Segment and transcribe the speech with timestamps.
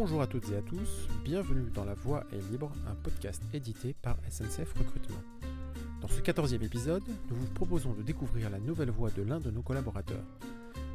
[0.00, 3.96] Bonjour à toutes et à tous, bienvenue dans La Voix est libre, un podcast édité
[4.00, 5.20] par SNCF Recrutement.
[6.00, 9.50] Dans ce 14e épisode, nous vous proposons de découvrir la nouvelle voix de l'un de
[9.50, 10.22] nos collaborateurs.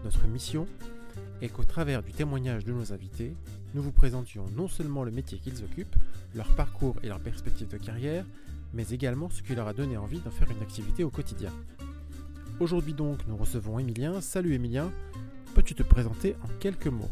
[0.05, 0.68] Notre mission
[1.42, 3.35] est qu'au travers du témoignage de nos invités,
[3.74, 5.97] nous vous présentions non seulement le métier qu'ils occupent,
[6.33, 8.26] leur parcours et leurs perspectives de carrière,
[8.74, 11.51] mais également ce qui leur a donné envie d'en faire une activité au quotidien.
[12.62, 14.22] Aujourd'hui donc, nous recevons Emilien.
[14.22, 14.90] Salut Emilien,
[15.56, 17.12] peux-tu te présenter en quelques mots?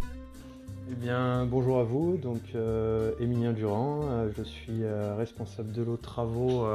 [0.91, 5.83] Eh bien, bonjour à vous, donc euh, Émilien Durand, euh, je suis euh, responsable de
[5.83, 6.67] l'eau travaux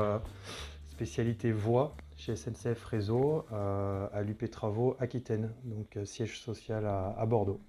[0.88, 7.60] spécialité voie chez SNCF Réseau à l'UP Travaux Aquitaine, donc siège social à, Bordeaux.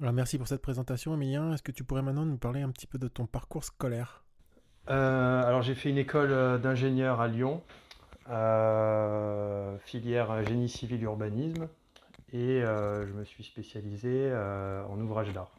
[0.00, 2.86] Alors merci pour cette présentation Émilien, est-ce que tu pourrais maintenant nous parler un petit
[2.86, 4.22] peu de ton parcours scolaire?
[4.86, 7.62] Alors j'ai fait une école d'ingénieur à Lyon,
[9.80, 11.66] filière génie civil urbanisme
[12.32, 15.52] et euh, je me suis spécialisé euh, en ouvrage d'art.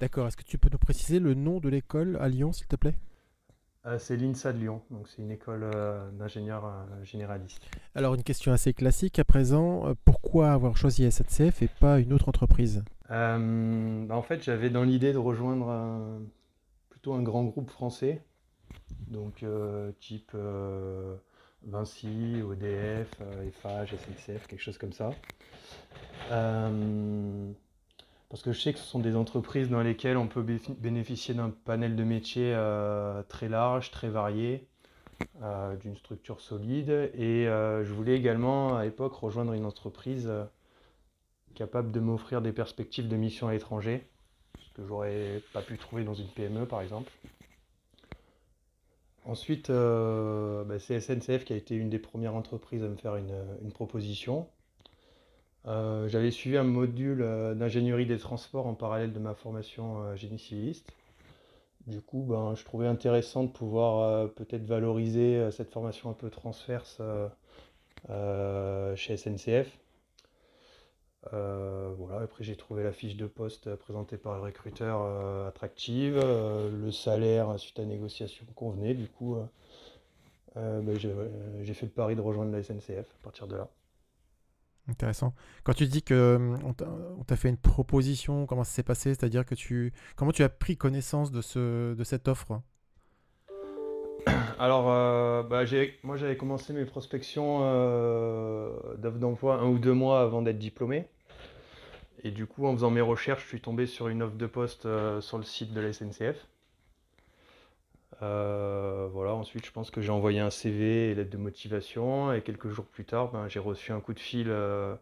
[0.00, 2.76] D'accord, est-ce que tu peux nous préciser le nom de l'école à Lyon, s'il te
[2.76, 2.94] plaît?
[3.86, 5.68] Euh, C'est l'INSA de Lyon, donc c'est une école
[6.12, 7.68] d'ingénieurs généralistes.
[7.94, 12.28] Alors une question assez classique à présent, pourquoi avoir choisi SNCF et pas une autre
[12.28, 12.84] entreprise?
[13.08, 16.20] Bah, En fait, j'avais dans l'idée de rejoindre
[16.90, 18.22] plutôt un grand groupe français,
[19.08, 19.44] donc
[19.98, 20.36] type
[21.66, 25.10] Vinci, ODF, Eiffage, SNCF, quelque chose comme ça.
[26.30, 27.52] Euh,
[28.28, 31.50] parce que je sais que ce sont des entreprises dans lesquelles on peut bénéficier d'un
[31.50, 34.66] panel de métiers euh, très large, très varié,
[35.42, 37.10] euh, d'une structure solide.
[37.14, 40.30] Et je voulais également à l'époque rejoindre une entreprise
[41.54, 44.06] capable de m'offrir des perspectives de mission à l'étranger,
[44.60, 47.10] ce que j'aurais pas pu trouver dans une PME par exemple.
[49.24, 53.72] Ensuite, bah, c'est SNCF qui a été une des premières entreprises à me faire une
[53.72, 54.46] proposition.
[55.66, 60.16] Euh, j'avais suivi un module euh, d'ingénierie des transports en parallèle de ma formation euh,
[60.16, 60.92] génie civiliste.
[61.86, 67.00] Du coup, ben, je trouvais intéressant de pouvoir peut-être valoriser cette formation un peu transverse
[68.94, 69.78] chez SNCF.
[71.32, 77.58] voilà, après j'ai trouvé la fiche de poste présentée par le recruteur attractive, le salaire
[77.58, 79.38] suite à négociation convenait, du coup
[80.56, 83.68] ben, j'ai fait le pari de rejoindre la SNCF à partir de là.
[84.88, 85.34] Intéressant.
[85.64, 86.56] Quand tu dis que euh,
[87.18, 89.10] on t'a fait une proposition, comment ça s'est passé?
[89.10, 92.62] C'est-à-dire que tu, comment tu as pris connaissance de ce, de cette offre?
[94.58, 95.64] Alors, euh, bah,
[96.02, 101.06] moi j'avais commencé mes prospections euh, d'offres d'emploi un ou deux mois avant d'être diplômé.
[102.24, 104.88] Et du coup, en faisant mes recherches, je suis tombé sur une offre de poste
[105.20, 106.48] sur le site de la SNCF.
[108.22, 112.32] Euh, voilà, ensuite, je pense que j'ai envoyé un CV et lettre de motivation.
[112.32, 114.94] Et quelques jours plus tard, ben, j'ai reçu un coup de fil euh,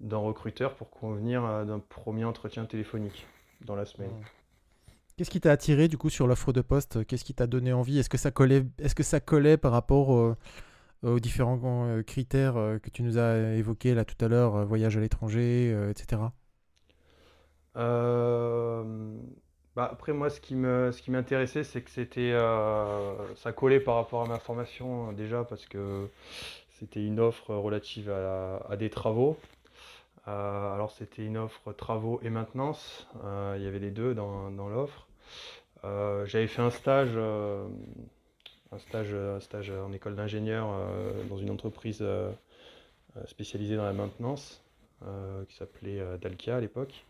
[0.00, 3.26] d'un recruteur pour convenir euh, d'un premier entretien téléphonique
[3.64, 4.10] dans la semaine.
[5.16, 7.04] Qu'est-ce qui t'a attiré du coup sur l'offre de poste?
[7.04, 7.98] Qu'est-ce qui t'a donné envie?
[7.98, 10.36] Est-ce que ça collait Est-ce que ça collait par rapport
[11.02, 15.76] aux différents critères que tu nous as évoqués là tout à l'heure, voyage à l'étranger,
[15.90, 16.22] etc.
[19.76, 23.80] Bah, après, moi, ce qui me, ce qui m'intéressait, c'est que c'était, euh, ça collait
[23.80, 26.08] par rapport à ma formation euh, déjà parce que
[26.70, 29.38] c'était une offre relative à, des travaux.
[30.26, 33.08] Euh, alors, c'était une offre travaux et maintenance.
[33.56, 35.06] il y avait les deux dans, l'offre.
[35.84, 40.68] j'avais fait un stage, un stage, un stage en école d'ingénieur
[41.28, 42.04] dans une entreprise
[43.26, 44.62] spécialisée dans la maintenance
[45.48, 47.04] qui s'appelait Dalkia à l'époque.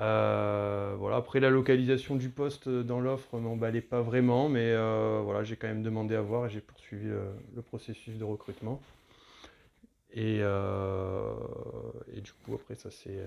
[0.00, 5.44] Euh, voilà, après la localisation du poste dans l'offre m'emballait pas vraiment, mais euh, voilà,
[5.44, 8.80] j'ai quand même demandé à voir et j'ai poursuivi le, processus de recrutement.
[10.12, 11.32] Et, euh,
[12.16, 13.24] et, du coup, après, ça s'est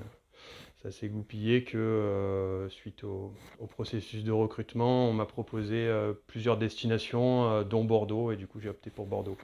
[0.83, 3.33] ça s'est goupillé que suite au,
[3.69, 5.89] processus de recrutement, on m'a proposé
[6.27, 9.37] plusieurs destinations, dont Bordeaux, et du coup, j'ai opté pour Bordeaux.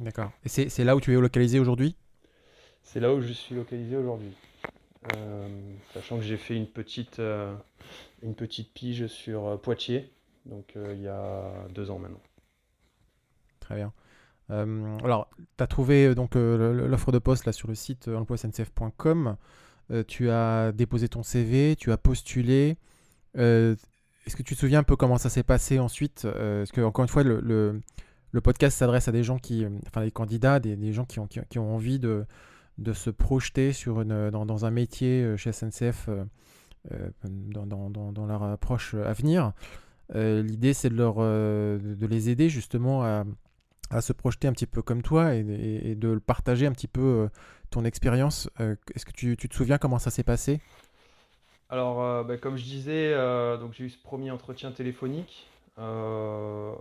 [0.00, 0.30] D'accord.
[0.44, 1.96] Et c'est là où tu es localisé aujourd'hui?
[2.82, 4.32] C'est là où je suis localisé aujourd'hui.
[5.16, 5.48] Euh,
[5.94, 7.54] sachant que j'ai fait une petite, euh,
[8.22, 10.12] une petite pige sur euh, Poitiers,
[10.46, 12.22] donc il y a deux ans maintenant.
[13.60, 13.92] Très bien.
[14.48, 19.36] alors, tu as trouvé donc l'offre de poste là sur le site emploisncf.com.
[20.08, 22.76] tu as déposé ton CV, tu as postulé.
[23.34, 27.04] Est-ce que tu te souviens un peu comment ça s'est passé ensuite Parce que encore
[27.04, 27.40] une fois, le,
[28.32, 31.28] le, podcast s'adresse à des gens qui, enfin des candidats, des, des gens qui ont,
[31.28, 32.26] qui ont envie de,
[32.78, 36.24] de se projeter une, dans, un métier euh, chez SNCF euh,
[36.92, 39.52] euh, dans, leur approche à venir.
[40.14, 45.94] L'idée, c'est de, les aider justement à, se projeter un petit peu comme toi et,
[45.94, 47.28] de partager un petit peu
[47.70, 48.50] ton expérience.
[48.94, 50.60] Est-ce que tu, te souviens comment ça s'est passé?
[51.70, 53.14] Alors, bah, comme je disais,
[53.72, 55.48] j'ai eu ce premier entretien téléphonique
[55.78, 56.74] dans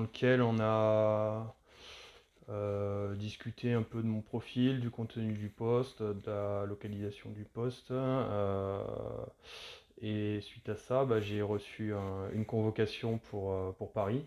[0.00, 1.54] lequel on a
[3.16, 7.92] discuté un peu de mon profil, du contenu du poste, de la localisation du poste.
[10.00, 11.92] et suite à ça, bah, j'ai reçu
[12.32, 14.24] une convocation pour, pour Paris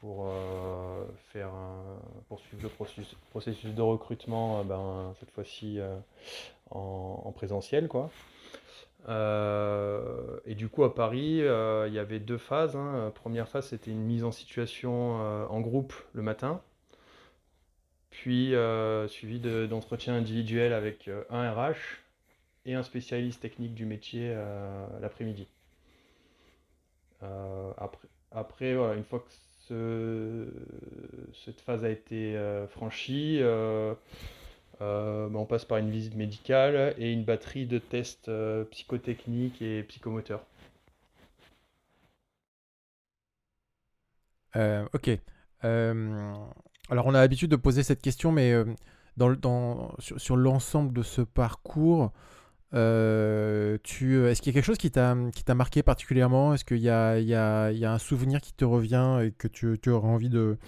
[0.00, 1.50] pour euh, faire
[2.28, 2.68] poursuivre le
[3.30, 5.96] processus, de recrutement, euh, ben, cette fois-ci euh,
[6.70, 7.88] en, présentiel.
[10.46, 12.76] Et du coup, à Paris, il y avait deux phases.
[12.76, 13.12] Hein.
[13.14, 15.16] Première phase, c'était une mise en situation
[15.48, 16.60] en groupe le matin,
[18.20, 18.54] puis
[19.08, 21.76] suivi d'entretiens individuels avec un RH
[22.66, 24.34] et un spécialiste technique du métier
[25.00, 25.46] l'après-midi.
[28.30, 29.32] après, voilà, une fois que
[31.44, 33.94] cette phase a été euh, franchie, euh,
[34.80, 38.30] euh, bah, on passe par une visite médicale et une batterie de tests
[38.70, 40.44] psychotechniques et psychomoteurs.
[44.92, 45.10] ok.
[46.90, 48.54] Alors on a l'habitude de poser cette question, mais
[49.16, 52.12] dans, sur l'ensemble de ce parcours,
[52.74, 56.54] euh, tu, est-ce qu'il y a quelque chose qui t'a, qui t'a marqué particulièrement?
[56.54, 59.20] Est-ce qu'il y a, il y, a, il y a un souvenir qui te revient
[59.22, 60.58] et que tu, tu auras envie de,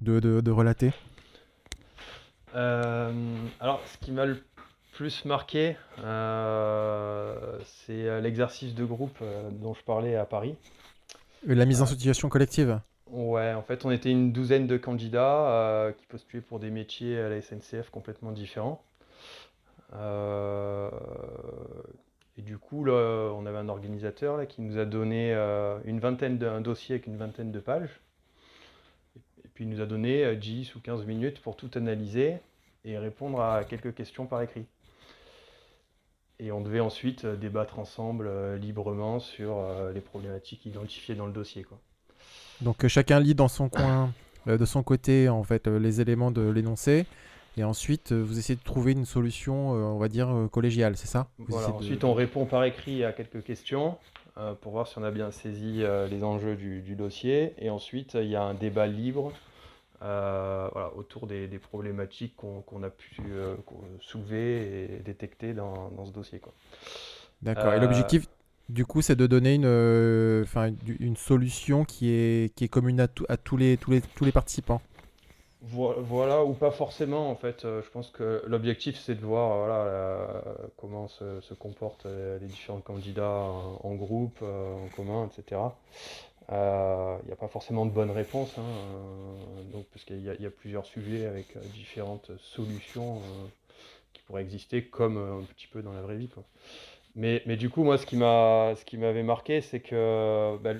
[0.00, 0.92] de, de, relater?
[2.54, 3.12] Euh,
[3.60, 4.42] Alors, ce qui m'a le
[4.92, 9.22] plus marqué, euh, c'est l'exercice de groupe
[9.52, 10.56] dont je parlais à Paris.
[11.46, 12.80] La mise en situation collective?
[13.10, 17.28] Ouais, en fait, on était une douzaine de candidats qui postulaient pour des métiers à
[17.28, 18.82] la SNCF complètement différents.
[19.94, 20.90] Euh,
[22.36, 26.00] et du coup, là, on avait un organisateur là, qui nous a donné euh, une
[26.00, 28.00] vingtaine de, un dossier avec une vingtaine de pages.
[29.44, 32.36] Et puis il nous a donné 10 euh, ou 15 minutes pour tout analyser
[32.84, 34.64] et répondre à quelques questions par écrit.
[36.38, 39.62] Et on devait ensuite débattre ensemble librement sur
[39.92, 41.64] les problématiques identifiées dans le dossier.
[41.64, 41.78] Quoi.
[42.62, 44.12] Donc chacun lit dans son coin,
[44.46, 47.06] de son côté, en fait, les éléments de l'énoncé.
[47.56, 50.96] Et ensuite, euh, vous essayez de trouver une solution, euh, on va dire, euh, collégiale,
[50.96, 53.98] c'est ça Ensuite, on répond par écrit à quelques questions
[54.62, 57.52] pour voir si on a bien saisi les enjeux du, dossier.
[57.58, 59.32] Et ensuite, il y a un débat libre
[60.96, 63.20] autour des, problématiques qu'on a pu
[64.00, 66.40] soulever et détecter dans, ce dossier.
[67.42, 67.74] D'accord.
[67.74, 68.28] et l'objectif,
[68.70, 70.46] du coup, c'est de donner une,
[71.00, 73.90] une solution qui est, commune à, tous, les, tous,
[74.24, 74.80] les, participants.
[75.62, 77.64] Voilà, ou pas forcément en fait.
[77.64, 79.68] Euh, je pense que l'objectif c'est de voir
[80.78, 83.44] comment se, comportent euh, les différents candidats
[83.82, 85.60] en, groupe, euh, en commun, etc.
[86.48, 88.64] Il n'y a pas forcément de bonne réponse, hein,
[89.72, 93.20] donc, parce qu'il y, a plusieurs sujets avec différentes solutions
[94.12, 96.28] qui pourraient exister comme un petit peu dans la vraie vie.
[97.16, 100.72] Mais, mais du coup, moi, ce qui m'avait marqué, c'est que bah,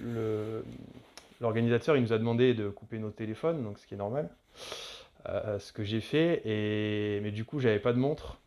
[1.41, 4.29] l'organisateur il nous a demandé de couper nos téléphones, donc ce qui est normal.
[5.29, 7.21] Euh, ce que j'ai fait, et...
[7.21, 8.41] mais du coup, j'avais pas de montre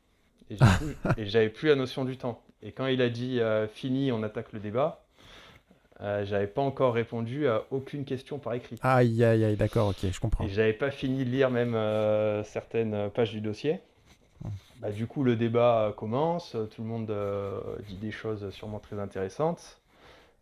[0.49, 0.55] et,
[1.17, 2.41] et j'avais plus la notion du temps.
[2.63, 5.03] Et quand il a dit euh, fini, on attaque le débat,
[6.01, 8.77] euh, j'avais pas encore répondu à aucune question par écrit.
[8.81, 10.45] Aïe, aïe, aïe, d'accord, ok, je comprends.
[10.45, 11.77] Et j'avais pas fini de lire même
[12.43, 13.79] certaines pages du dossier.
[14.77, 17.13] Bah, du coup, le débat commence, tout le monde
[17.87, 19.79] dit des choses sûrement très intéressantes.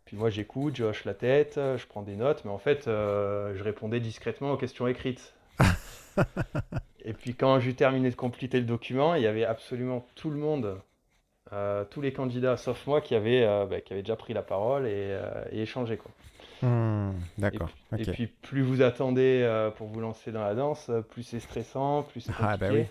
[0.05, 3.63] Puis moi, j'écoute, je hoche la tête, je prends des notes, mais en fait, je
[3.63, 5.33] répondais discrètement aux questions écrites.
[7.05, 10.37] et puis quand j'ai terminé de compléter le document, il y avait absolument tout le
[10.37, 10.77] monde,
[11.53, 14.41] euh, tous les candidats sauf moi qui avaient, euh, bah, qui avaient déjà pris la
[14.41, 15.97] parole et, euh, échangé.
[15.97, 16.11] Quoi.
[16.61, 17.69] Hmm, d'accord.
[17.97, 22.21] Et, puis plus vous attendez pour vous lancer dans la danse, plus c'est stressant, plus
[22.21, 22.53] c'est compliqué.
[22.53, 22.85] Ah, bah oui.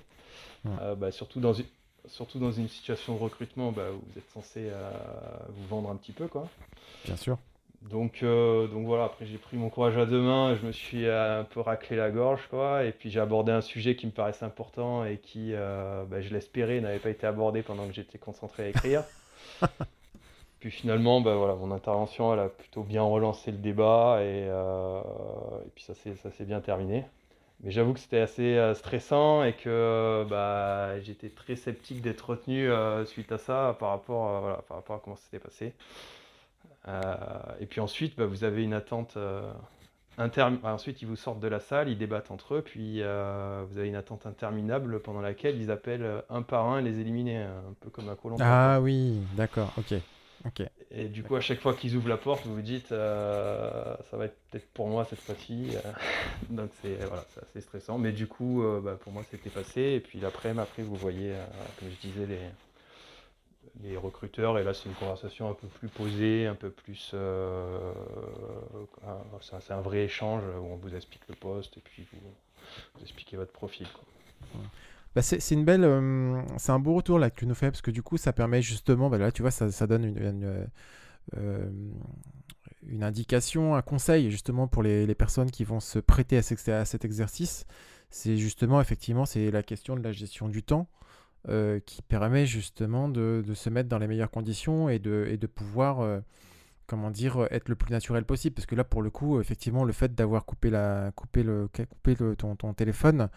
[0.64, 1.66] Bah, surtout, dans une,
[2.06, 4.70] surtout dans une situation de recrutement bah, où vous êtes censé
[5.48, 6.28] vous vendre un petit peu.
[6.28, 6.48] Quoi.
[7.04, 7.38] Bien sûr.
[7.82, 11.08] Donc, euh, donc voilà, après j'ai pris mon courage à deux mains, je me suis
[11.08, 14.44] un peu raclé la gorge, quoi, et puis j'ai abordé un sujet qui me paraissait
[14.44, 18.64] important et qui, euh, bah, je l'espérais, n'avait pas été abordé pendant que j'étais concentré
[18.64, 19.04] à écrire.
[20.60, 25.00] puis finalement, bah, voilà, mon intervention, elle a plutôt bien relancé le débat et, euh,
[25.64, 27.06] et puis ça s'est bien terminé.
[27.62, 32.70] Mais j'avoue que c'était assez stressant et que bah, j'étais très sceptique d'être retenu
[33.04, 35.74] suite à ça par rapport, voilà, par rapport à comment c'était passé.
[36.88, 37.14] Euh,
[37.60, 39.14] et puis ensuite, bah, vous avez une attente.
[39.16, 39.52] Euh,
[40.62, 43.88] ensuite, ils vous sortent de la salle, ils débattent entre eux, puis euh, vous avez
[43.88, 48.08] une attente interminable pendant laquelle ils appellent un par un les éliminer, un peu comme
[48.08, 48.42] à Colombo.
[48.44, 49.94] Ah oui, d'accord, ok.
[50.46, 50.66] ok.
[50.92, 54.24] Et du coup, à chaque fois qu'ils ouvrent la porte, vous vous dites, ça va
[54.24, 55.68] être peut-être pour moi cette fois-ci.
[56.50, 57.98] Donc c'est voilà, assez stressant.
[57.98, 59.80] Mais du coup, bah, pour moi, c'était passé.
[59.80, 61.32] Et puis l'après, après, vous voyez,
[61.78, 62.40] comme je disais, les,
[63.82, 64.58] les recruteurs.
[64.58, 67.12] Et là, c'est une conversation un peu plus posée, un peu plus.
[67.14, 67.92] Euh,
[69.40, 72.34] c'est un vrai échange où on vous explique le poste et puis vous,
[72.94, 73.86] vous expliquez votre profil.
[75.14, 75.22] Bah
[75.64, 78.32] belle, c'est un beau retour là que tu nous fais parce que du coup ça
[78.32, 80.68] permet justement, bah là tu vois ça, donne une,
[82.86, 87.66] une, indication, un conseil justement pour les, personnes qui vont se prêter à, cet exercice.
[88.08, 90.88] C'est justement effectivement c'est la question de la gestion du temps.
[91.48, 96.20] Euh, qui permet justement de, se mettre dans les meilleures conditions et de, pouvoir, euh,
[96.86, 98.54] comment dire, être le plus naturel possible.
[98.54, 101.68] Parce que là, pour le coup, effectivement, le fait d'avoir coupé, le,
[102.36, 103.30] ton, téléphone,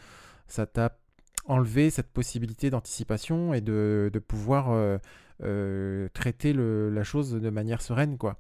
[0.48, 0.98] ça t'a
[1.45, 7.81] enlevé cette possibilité d'anticipation et de, de pouvoir euh, traiter le, la chose de manière
[7.81, 8.38] sereine, quoi.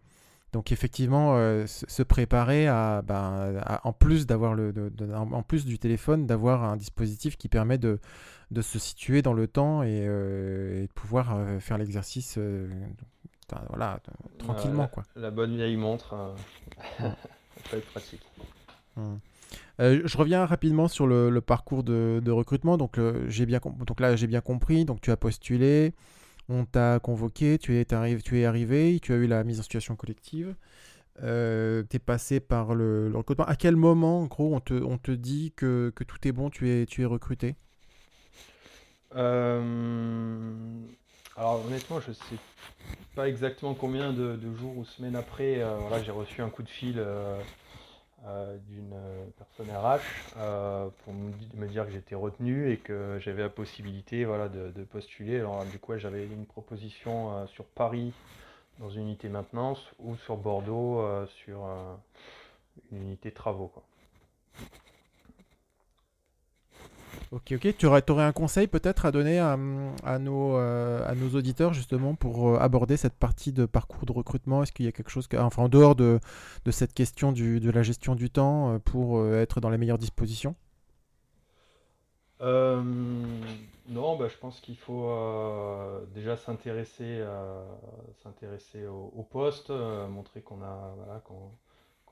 [0.53, 4.71] Donc effectivement, se préparer à, ben, en plus d'avoir le,
[5.11, 7.99] en plus du téléphone, d'avoir un dispositif qui permet de,
[8.53, 12.69] de se situer dans le temps et, euh, de pouvoir euh, faire l'exercice euh,
[13.69, 13.99] voilà,
[14.39, 14.83] tranquillement.
[14.83, 15.03] La, quoi.
[15.15, 16.35] la bonne vieille montre,
[17.73, 18.21] être pratique.
[18.95, 19.19] Hum.
[19.79, 22.77] Je reviens rapidement sur le, parcours de, recrutement.
[22.77, 24.85] Donc, j'ai bien, donc là, j'ai bien compris.
[24.85, 25.93] Donc, tu as postulé,
[26.49, 29.95] on t'a convoqué, tu es, tu es arrivé, tu as eu la mise en situation
[29.95, 30.55] collective.
[31.19, 33.45] tu es passé par le, recrutement.
[33.45, 36.49] À quel moment, en gros, on te, on te dit que, que, tout est bon,
[36.49, 37.55] tu es, tu es recruté?
[39.15, 40.51] Euh,
[41.35, 42.37] alors honnêtement, je sais
[43.15, 46.95] pas exactement combien de, jours ou semaines après, euh, j'ai reçu un coup de fil
[48.25, 48.93] euh, d'une
[49.37, 50.01] personne RH
[51.03, 55.39] pour me, dire que j'étais retenu et que j'avais la possibilité voilà, de, postuler.
[55.39, 58.13] Alors du coup, j'avais une proposition sur Paris
[58.79, 61.67] dans une unité maintenance ou sur Bordeaux sur
[62.91, 63.67] une unité travaux.
[63.67, 63.83] Quoi.
[67.31, 67.77] Ok, ok.
[67.77, 69.57] Tu aurais, aurais un conseil peut-être à donner à,
[70.19, 74.61] nos, euh, à nos auditeurs justement pour euh, aborder cette partie de parcours de recrutement?
[74.61, 76.19] Est-ce qu'il y a quelque chose, enfin en dehors de,
[76.65, 79.97] de cette question du, de la gestion du temps euh, pour être dans les meilleures
[79.97, 80.55] dispositions?
[83.89, 85.09] Non, bah, je pense qu'il faut
[86.13, 87.23] déjà s'intéresser
[88.21, 91.21] s'intéresser au, au, poste, montrer qu'on a, voilà,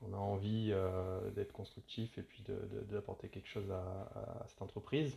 [0.08, 2.44] on a envie euh, d'être constructif et puis
[2.90, 5.16] d'apporter quelque chose à, cette entreprise.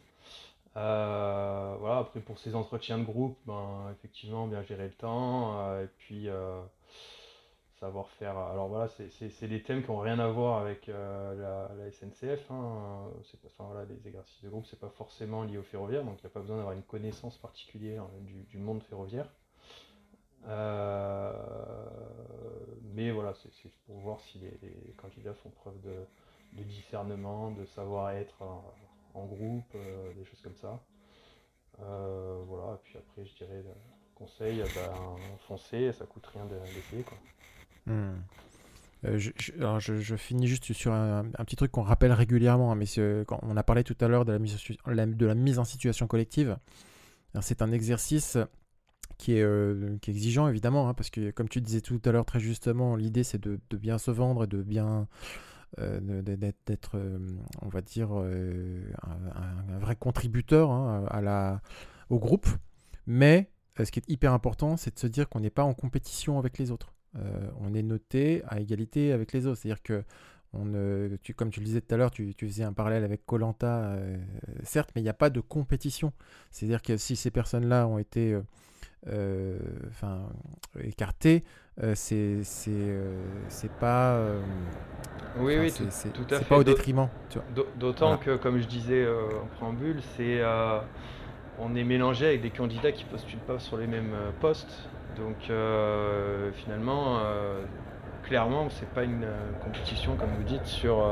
[0.77, 5.85] Euh, voilà, après pour ces entretiens de groupe, ben, effectivement, bien gérer le temps euh,
[5.85, 6.27] et puis
[7.79, 8.37] savoir faire.
[8.37, 12.51] Alors voilà, c'est des thèmes qui n'ont rien à voir avec la, SNCF.
[12.51, 13.09] Hein.
[13.57, 16.31] Pas, voilà, les exercices de groupe, c'est pas forcément lié au ferroviaire, donc il n'y
[16.31, 18.05] a pas besoin d'avoir une connaissance particulière
[18.49, 19.29] du monde ferroviaire.
[20.47, 21.31] Euh,
[22.93, 28.41] mais voilà, c'est pour voir si les, candidats font preuve de, discernement, de savoir-être
[29.13, 30.81] en, groupe, euh, des choses comme ça.
[31.81, 33.63] Euh, voilà, et puis après, je dirais,
[34.13, 37.03] conseil, ben, ça coûte rien d'essayer.
[37.03, 37.17] quoi.
[37.87, 38.23] Hmm.
[39.03, 42.85] je, finis juste sur un, petit truc qu'on rappelle régulièrement, hein, mais
[43.41, 44.31] on a parlé tout à l'heure de,
[45.25, 46.57] la mise en situation collective.
[47.41, 48.37] C'est un exercice
[49.17, 52.11] qui est, euh, qui est exigeant évidemment, hein, parce que comme tu disais tout à
[52.11, 55.07] l'heure très justement, l'idée c'est de, de, bien se vendre et de bien
[55.79, 56.21] euh,
[56.65, 57.19] d'être, euh,
[57.61, 61.61] on va dire, un, vrai contributeur hein, à la,
[62.09, 62.47] au groupe.
[63.07, 66.39] Mais ce qui est hyper important, c'est de se dire qu'on n'est pas en compétition
[66.39, 66.93] avec les autres.
[67.59, 69.61] on est noté à égalité avec les autres.
[69.61, 70.03] C'est-à-dire que
[70.53, 70.71] on,
[71.35, 73.97] comme tu le disais tout à l'heure, tu, faisais un parallèle avec Colanta,
[74.63, 76.13] certes, mais il n'y a pas de compétition.
[76.51, 78.41] C'est-à-dire que si ces personnes-là ont été euh,
[79.07, 80.21] enfin
[80.83, 81.43] écarté,
[81.83, 84.19] euh, c'est euh, c'est pas
[85.37, 87.09] oui oui c'est tout, à fait pas au détriment.
[87.77, 90.41] D'autant que comme je disais en préambule, c'est
[91.59, 94.89] on est mélangé avec des candidats qui postulent pas sur les mêmes postes.
[95.17, 95.37] Donc
[96.53, 97.21] finalement,
[98.23, 99.27] clairement, c'est pas une
[99.63, 101.03] compétition comme vous dites sur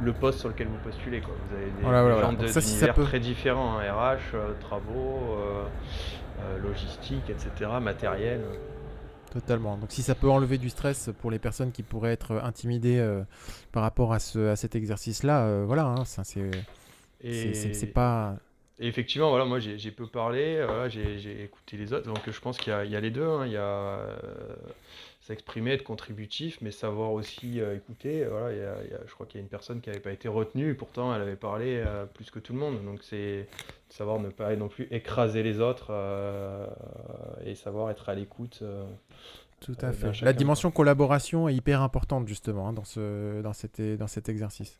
[0.00, 1.20] le poste sur lequel vous postulez.
[1.20, 1.34] Quoi.
[1.48, 5.64] Vous avez des, voilà, gens d'univers très différents, RH, hein, travaux, euh,
[6.62, 8.42] logistique, etc., matériel.
[9.32, 9.78] Totalement.
[9.78, 13.22] Donc si ça peut enlever du stress pour les personnes qui pourraient être intimidées euh,
[13.72, 18.36] par rapport à, ce, à cet exercice-là, euh, voilà, hein, c'est pas...
[18.78, 22.58] Et effectivement, voilà, moi j'ai peu parlé, voilà, j'ai écouté les autres, donc je pense
[22.58, 23.26] qu'il y, y, a les deux.
[23.26, 23.46] Hein.
[23.46, 24.06] il y a
[25.22, 28.24] s'exprimer, être contributif, mais savoir aussi euh, écouter.
[28.24, 28.74] Voilà,
[29.06, 31.36] je crois qu'il y a une personne qui n'avait pas été retenue, pourtant elle avait
[31.36, 32.84] parlé euh, plus que tout le monde.
[32.84, 33.48] Donc c'est
[33.92, 36.66] savoir ne pas non plus écraser les autres euh,
[37.44, 38.62] et savoir être à l'écoute.
[39.60, 40.22] tout à fait.
[40.22, 44.78] La dimension collaboration est hyper importante justement hein, dans, ce, dans, cet, dans cet exercice.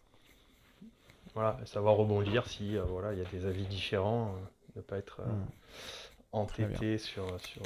[1.34, 4.34] Voilà, savoir rebondir si voilà, il y a des avis différents,
[4.76, 5.22] ne pas être.
[5.22, 5.44] Hmm.
[6.32, 7.62] entêté sur, sur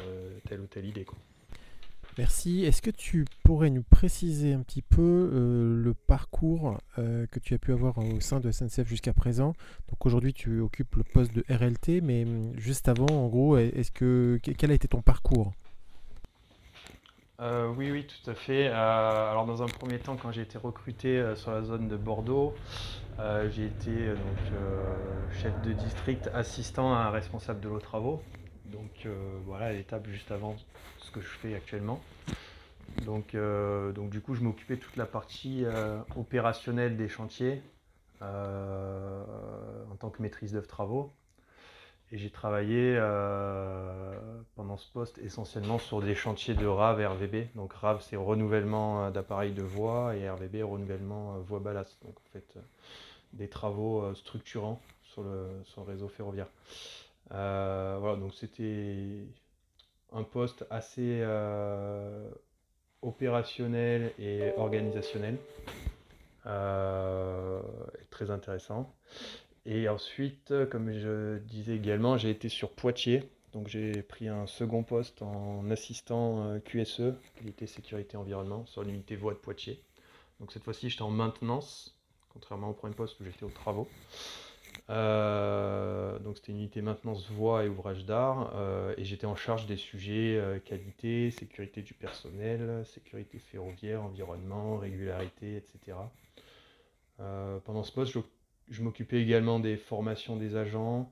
[0.49, 1.05] telle ou telle idée.
[1.05, 1.19] Quoi.
[2.19, 2.65] Merci.
[2.65, 7.53] Est-ce que tu pourrais nous préciser un petit peu euh, le parcours euh, que tu
[7.53, 9.53] as pu avoir au sein de SNCF jusqu'à présent?
[9.91, 13.91] Donc aujourd'hui, tu occupes le poste de RLT, mais hum, juste avant, en gros, est-ce
[13.91, 15.53] que quel a été ton parcours?
[17.41, 18.69] Euh, oui, oui, tout à fait.
[18.69, 22.55] alors, dans un premier temps, quand j'ai été recruté sur la zone de Bordeaux,
[23.51, 24.15] j'ai été
[25.43, 28.23] chef de district assistant à un responsable de l'eau travaux.
[28.73, 29.07] Donc
[29.45, 30.57] voilà, l'étape juste avant
[30.99, 32.01] ce que je fais actuellement.
[33.05, 37.63] Donc, euh, donc du coup, je m'occupais de toute la partie euh, opérationnelle des chantiers
[38.23, 39.25] euh,
[39.91, 41.13] en tant que maîtrise d'œuvre travaux.
[42.13, 42.95] Et j'ai travaillé
[44.55, 47.49] pendant ce poste essentiellement sur des chantiers de RAV et RVB.
[47.57, 52.01] Donc RAV, c'est renouvellement d'appareils de voie et RVB, renouvellement voie ballast.
[52.05, 52.59] Donc en fait,
[53.33, 56.47] des travaux structurants sur le réseau ferroviaire.
[57.31, 59.27] Voilà, donc c'était
[60.13, 62.31] un poste assez euh,
[63.03, 65.39] opérationnel et organisationnel,
[66.47, 67.61] euh,
[68.11, 68.93] très intéressant.
[69.65, 73.29] Et ensuite, comme je disais également, j'ai été sur Poitiers.
[73.53, 79.17] Donc j'ai pris un second poste en assistant euh, QSE, qualité sécurité environnement, sur l'unité
[79.17, 79.83] voie de Poitiers.
[80.41, 81.97] Donc cette fois-ci, j'étais en maintenance,
[82.29, 83.89] contrairement au premier poste où j'étais aux travaux.
[84.89, 89.67] Euh, donc c'était une unité maintenance voie et ouvrage d'art euh, et j'étais en charge
[89.67, 95.99] des sujets euh, qualité, sécurité du personnel, sécurité ferroviaire, environnement, régularité, etc.
[97.65, 98.17] pendant ce poste,
[98.69, 101.11] je, m'occupais également des formations des agents,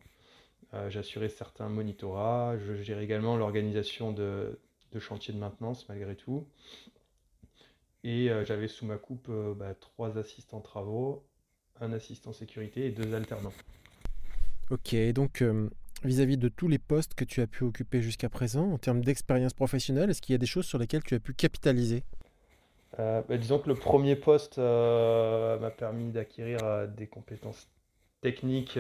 [0.89, 4.59] j'assurais certains monitorats, je gérais également l'organisation de,
[4.99, 6.47] chantiers de maintenance malgré tout.
[8.05, 11.25] Et j'avais sous ma coupe bah, trois assistants travaux,
[11.81, 13.53] un assistant sécurité et deux alternants.
[14.71, 15.69] Ok, donc euh,
[16.05, 19.53] vis-à-vis de tous les postes que tu as pu occuper jusqu'à présent, en termes d'expérience
[19.53, 22.03] professionnelle, est-ce qu'il y a des choses sur lesquelles tu as pu capitaliser?
[22.99, 27.69] Euh, bah, Disons que le premier poste euh, m'a permis d'acquérir des compétences
[28.21, 28.79] techniques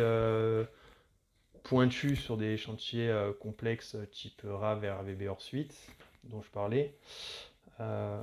[1.64, 5.74] pointues sur des chantiers complexes type RAV RVB hors suite,
[6.24, 6.94] dont je parlais.
[7.80, 8.22] Euh,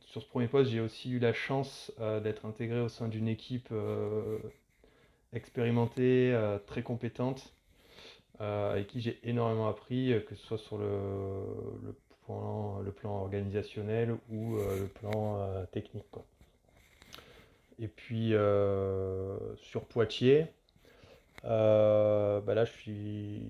[0.00, 3.28] sur ce premier poste, j'ai aussi eu la chance euh, d'être intégré au sein d'une
[3.28, 4.38] équipe euh,
[5.32, 6.34] expérimentée,
[6.66, 7.52] très compétente,
[8.40, 11.94] avec qui j'ai énormément appris, que ce soit sur le,
[12.26, 16.06] plan, organisationnel ou le plan technique.
[17.78, 18.32] Et puis
[19.58, 20.46] sur Poitiers,
[21.42, 23.42] bah là je suis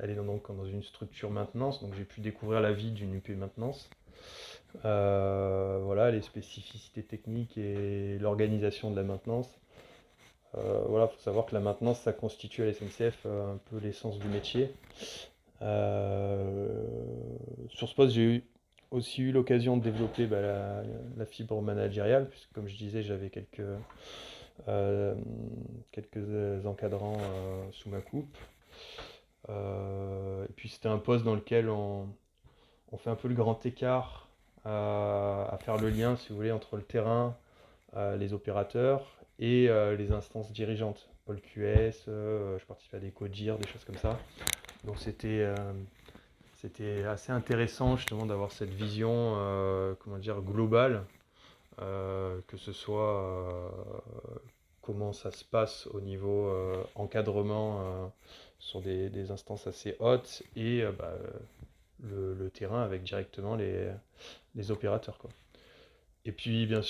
[0.00, 3.90] allé donc, dans une structure maintenance, donc j'ai pu découvrir la vie d'une UP maintenance.
[4.84, 9.48] Euh, voilà, les spécificités techniques et l'organisation de la maintenance.
[10.56, 13.78] Euh, voilà, faut savoir que la maintenance, ça constitue à la SNCF euh, un peu
[13.78, 14.70] l'essence du métier.
[17.70, 18.44] sur ce poste, j'ai
[18.90, 20.40] aussi eu l'occasion de développer bah,
[21.16, 23.62] la, fibre managériale, puisque comme je disais, j'avais quelques,
[25.90, 27.18] quelques encadrants
[27.72, 28.36] sous ma coupe.
[29.48, 32.08] et puis c'était un poste dans lequel on,
[32.92, 34.23] on fait un peu le grand écart
[34.64, 37.36] à, faire le lien, si vous voulez, entre le terrain,
[37.96, 39.06] euh, les opérateurs
[39.38, 41.08] et euh, les instances dirigeantes.
[41.26, 44.18] Paul QS, euh, je participe à des CODIR, des choses comme ça.
[44.84, 45.48] Donc c'était
[46.56, 49.34] c'était assez intéressant justement d'avoir cette vision
[50.00, 51.04] comment dire globale
[51.78, 53.72] que ce soit
[54.82, 56.52] comment ça se passe au niveau
[56.96, 58.12] encadrement
[58.58, 61.14] sur des, instances assez hautes et bah,
[62.02, 63.90] le, terrain avec directement les,
[64.54, 65.18] les opérateurs.
[65.18, 65.30] Quoi.
[66.24, 66.82] Et puis bien,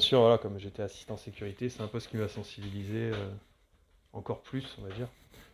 [0.00, 3.30] sûr, comme j'étais assistant sécurité, c'est un ce qui m'a sensibilisé euh,
[4.12, 5.08] encore plus, on va dire,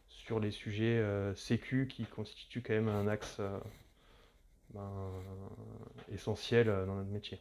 [0.09, 3.59] sur les sujets euh, sécu qui constituent quand même un axe euh,
[4.75, 5.11] ben,
[6.12, 7.41] essentiel dans notre métier.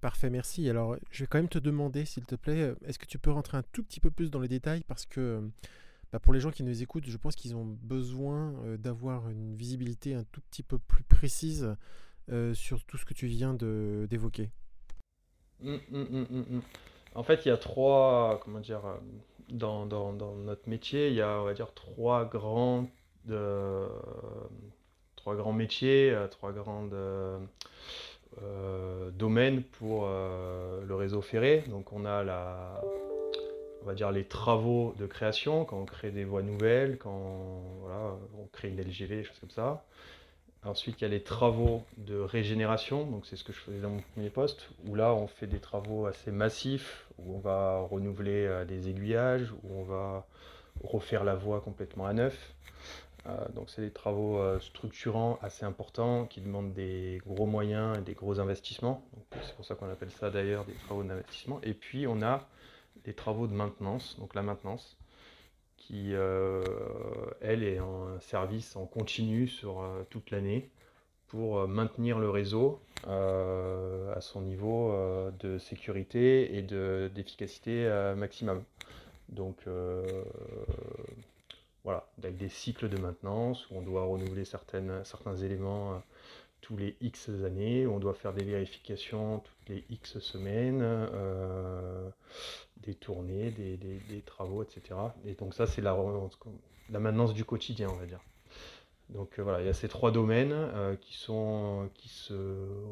[0.00, 0.68] Parfait, merci.
[0.68, 3.56] Alors, je vais quand même te demander, s'il te plaît, est-ce que tu peux rentrer
[3.56, 4.82] un tout petit peu plus dans les détails?
[4.86, 5.48] Parce que
[6.12, 10.14] bah, pour les gens qui nous écoutent, je pense qu'ils ont besoin d'avoir une visibilité
[10.14, 11.74] un tout petit peu plus précise
[12.30, 14.50] euh, sur tout ce que tu viens d'évoquer
[15.64, 16.62] hum, hum, hum,
[17.14, 18.96] En fait, il y a trois, comment dire, euh,
[19.48, 22.86] dans, dans, dans, notre métier, il y a, on va dire, trois grands,
[23.24, 23.86] de,
[25.16, 26.94] trois grands métiers, euh, trois grandes
[29.16, 31.64] domaines pour le réseau ferré.
[31.68, 32.82] Donc, on a la,
[33.82, 38.16] on va dire les travaux de création, quand on crée des voies nouvelles, quand voilà,
[38.38, 39.86] on crée une LGV, des choses comme ça.
[40.68, 43.88] Ensuite, il y a les travaux de régénération, donc c'est ce que je faisais dans
[43.88, 48.44] mon premier poste, où là on fait des travaux assez massifs, où on va renouveler
[48.44, 50.26] euh, des aiguillages, où on va
[50.84, 52.54] refaire la voie complètement à neuf.
[53.54, 58.38] donc c'est des travaux structurants assez importants qui demandent des gros moyens et des gros
[58.38, 59.02] investissements.
[59.42, 61.60] C'est pour ça qu'on appelle ça d'ailleurs des travaux d'investissement.
[61.64, 62.46] Et puis on a
[63.06, 64.96] les travaux de maintenance, donc la maintenance,
[65.88, 66.12] qui
[67.40, 70.68] elle est en service en continu sur toute l'année
[71.28, 74.92] pour maintenir le réseau à son niveau
[75.40, 78.62] de sécurité et d'efficacité maximum.
[79.30, 79.56] Donc
[81.88, 85.96] voilà, avec des cycles de maintenance où on doit renouveler certains éléments euh,
[86.60, 92.10] tous les X années, on doit faire des vérifications toutes les X semaines, euh,
[92.78, 94.98] des tournées, des, travaux, etc.
[95.24, 95.96] Et donc ça, c'est la,
[96.90, 98.20] la maintenance du quotidien, on va dire.
[99.10, 100.56] Donc euh, voilà, il y a ces trois domaines
[101.00, 102.34] qui, sont, qui se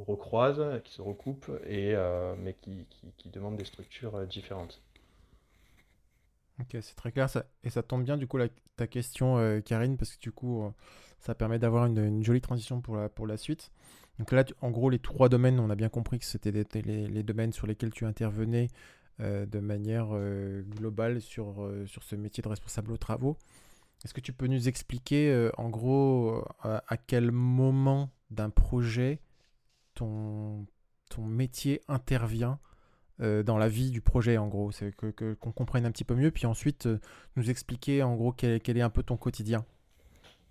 [0.07, 1.95] recroisent, qui se recoupent, et,
[2.39, 4.81] mais qui, qui, demandent des structures différentes.
[6.61, 7.29] Ok, c'est très clair.
[7.29, 8.39] Ça, et ça tombe bien, du coup,
[8.77, 10.71] ta question, euh, Karine, parce que du coup, euh,
[11.27, 13.71] ça permet d'avoir une, jolie transition pour la, suite.
[14.19, 17.53] Donc là, en gros, les trois domaines, on a bien compris que c'était les, domaines
[17.53, 18.69] sur lesquels tu intervenais
[19.21, 20.09] euh, de manière
[20.69, 23.37] globale sur, sur ce métier de responsable aux travaux.
[24.05, 29.21] Est-ce que tu peux nous expliquer, en gros, à quel moment d'un projet
[29.95, 30.67] ton,
[31.09, 32.59] ton métier intervient
[33.21, 34.73] euh, dans la vie du projet, en gros?
[34.73, 36.99] C'est que, qu'on comprenne un petit peu mieux, puis ensuite euh,
[37.37, 39.65] nous expliquer, en gros, quel, est un peu ton quotidien.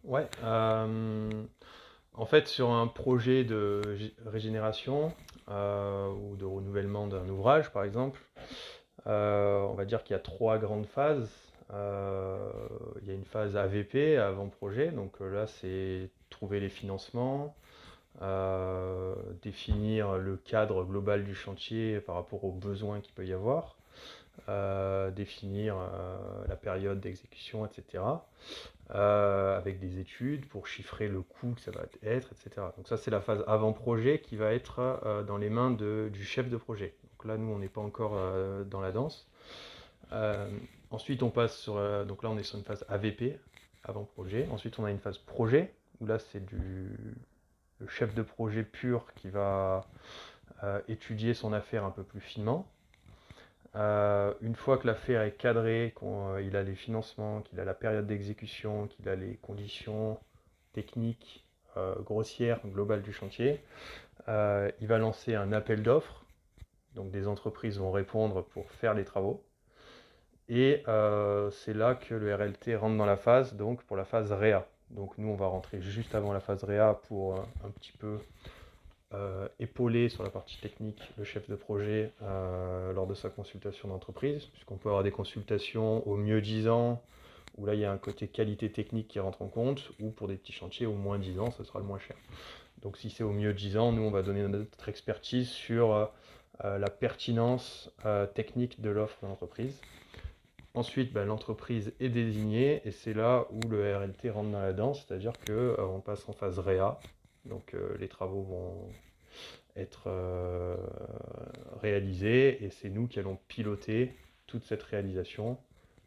[0.05, 0.27] Ouais.
[0.43, 1.29] Euh,
[2.13, 3.81] en fait, sur un projet de
[4.25, 5.13] régénération
[5.47, 8.21] ou de renouvellement d'un ouvrage, par exemple,
[9.05, 11.29] on va dire qu'il y a trois grandes phases.
[11.71, 17.55] il y a une phase AVP, avant-projet, donc là, c'est trouver les financements,
[18.21, 23.74] euh, définir le cadre global du chantier par rapport aux besoins qu'il peut y avoir,
[23.74, 23.74] euh,
[25.11, 28.03] définir euh, la période d'exécution, etc.
[28.89, 32.67] avec des études pour chiffrer le coût que ça va être, etc.
[32.77, 36.57] Donc ça c'est la phase avant-projet qui va être dans les mains du chef de
[36.57, 36.93] projet.
[37.13, 38.15] Donc là nous on n'est pas encore
[38.65, 39.27] dans la danse.
[40.91, 43.39] ensuite on passe sur donc là on est sur une phase AVP
[43.83, 44.47] avant-projet.
[44.51, 46.91] Ensuite on a une phase projet où là c'est du
[47.79, 49.85] le chef de projet pur qui va
[50.63, 52.67] euh, étudier son affaire un peu plus finement.
[53.75, 57.73] Euh, une fois que l'affaire est cadrée, qu'il euh, a les financements, qu'il a la
[57.73, 60.19] période d'exécution, qu'il a les conditions
[60.73, 61.43] techniques
[62.05, 63.61] grossières, globales du chantier,
[64.29, 66.23] il va lancer un appel d'offres.
[66.93, 69.43] Donc des entreprises vont répondre pour faire les travaux.
[70.47, 70.83] Et
[71.51, 74.65] c'est là que le RLT rentre dans la phase, donc pour la phase REA.
[74.91, 78.19] Donc nous, on va rentrer juste avant la phase réa pour euh, un petit peu
[79.13, 83.89] euh, épauler sur la partie technique le chef de projet euh, lors de sa consultation
[83.89, 87.01] d'entreprise, puisqu'on peut avoir des consultations au mieux 10 ans,
[87.57, 90.27] où là il y a un côté qualité technique qui rentre en compte, ou pour
[90.27, 92.17] des petits chantiers au moins 10 ans, ce sera le moins cher.
[92.81, 96.11] Donc si c'est au mieux 10 ans, nous on va donner notre expertise sur
[96.63, 97.91] la pertinence
[98.33, 99.79] technique de l'offre de l'entreprise.
[100.75, 105.05] Ensuite, bah, l'entreprise est désignée et c'est là où le RLT rentre dans la danse,
[105.07, 106.99] c'est-à-dire qu'on euh, passe en phase REA.
[107.45, 108.89] Donc euh, les travaux vont
[109.75, 110.77] être euh,
[111.81, 114.13] réalisés et c'est nous qui allons piloter
[114.47, 115.57] toute cette réalisation.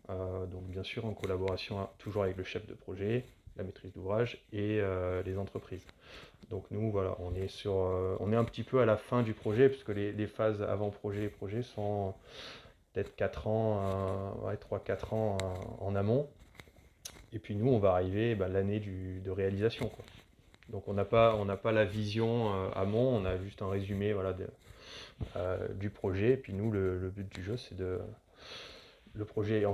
[0.09, 3.24] donc bien sûr en collaboration toujours avec le chef de projet,
[3.57, 4.81] la maîtrise d'ouvrage et
[5.27, 5.87] les entreprises.
[6.48, 10.12] Donc nous voilà, on est un petit peu à la fin du projet puisque les,
[10.12, 12.14] les phases avant projet et projet sont
[12.92, 15.38] peut-être 4 ans, 3-4 ans
[15.81, 16.29] en amont.
[17.33, 19.90] Et puis nous, on va arriver bah, l'année de réalisation.
[20.68, 24.14] Donc on n'a pas, pas la vision euh, amont, on a juste un résumé
[25.37, 26.33] euh, du projet.
[26.33, 27.98] Et puis nous, le, but du jeu, c'est de...
[29.14, 29.64] Le projet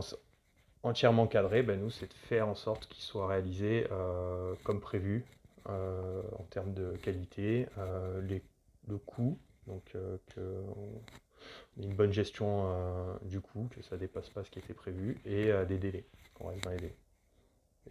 [0.82, 5.24] entièrement cadré, ben nous, c'est de faire en sorte qu'il soit réalisé euh, comme prévu
[5.66, 7.66] en termes de qualité,
[8.28, 8.42] les,
[8.86, 9.94] le coût, donc
[11.76, 15.18] une bonne gestion euh, du coût, que ça ne dépasse pas ce qui était prévu,
[15.24, 16.04] et euh, des délais,
[16.34, 16.96] qu'on reste dans les délais.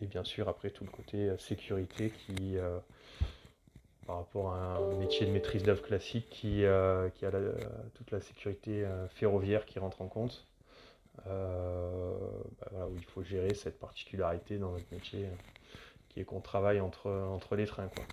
[0.04, 2.58] Et bien sûr, après, tout le côté euh, sécurité qui,
[4.06, 6.64] par rapport à un métier de maîtrise d'œuvre classique, qui,
[7.16, 7.32] qui a
[7.94, 10.46] toute la sécurité ferroviaire qui rentre en compte,
[11.26, 15.28] bah, où il faut gérer cette particularité dans notre métier,
[16.10, 17.88] qui est qu'on travaille entre, entre les trains.
[17.88, 18.04] Quoi.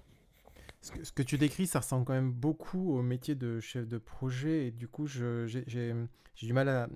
[0.82, 4.68] Ce que, tu décris, ça ressemble quand même beaucoup au métier de chef de projet.
[4.68, 5.94] Et du coup, j'ai
[6.36, 6.88] du mal à,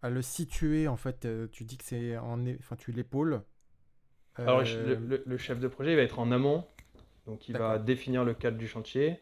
[0.00, 0.86] à, le situer.
[0.86, 2.46] En fait, euh, tu dis que c'est en.
[2.58, 3.42] Enfin, tu l'épaules.
[4.36, 6.64] Alors, euh, le, chef de projet il va être en amont.
[7.26, 9.18] Donc, il va définir le cadre du chantier.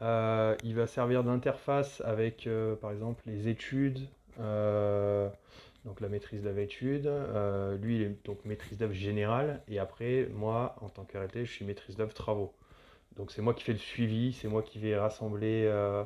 [0.00, 2.48] Euh, il va servir d'interface avec,
[2.80, 4.00] par exemple, les études.
[4.38, 7.06] donc la maîtrise d'œuvre études.
[7.06, 9.60] Euh, lui, il est donc maîtrise d'œuvre générale.
[9.68, 12.54] Et après, moi, en tant que RLT, je suis maîtrise d'œuvre travaux.
[13.18, 16.04] Donc c'est moi qui fais le suivi, c'est moi qui vais rassembler, euh,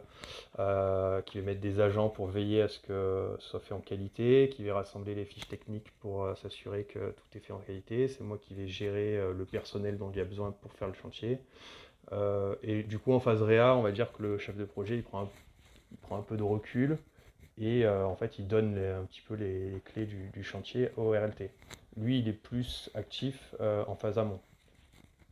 [0.59, 3.81] euh, qui vais mettre des agents pour veiller à ce que ce soit fait en
[3.81, 8.09] qualité, qui vais rassembler les fiches techniques pour s'assurer que tout est fait en qualité.
[8.09, 10.95] C'est moi qui vais gérer le personnel dont il y a besoin pour faire le
[10.95, 11.39] chantier.
[12.63, 15.03] et du coup, en phase réa, on va dire que le chef de projet, il
[15.03, 15.31] prend
[16.11, 16.99] un peu de recul
[17.59, 21.51] et euh, en fait il donne un petit peu les, clés du, chantier au RLT.
[21.97, 24.41] Lui il est plus actif euh, en phase amont.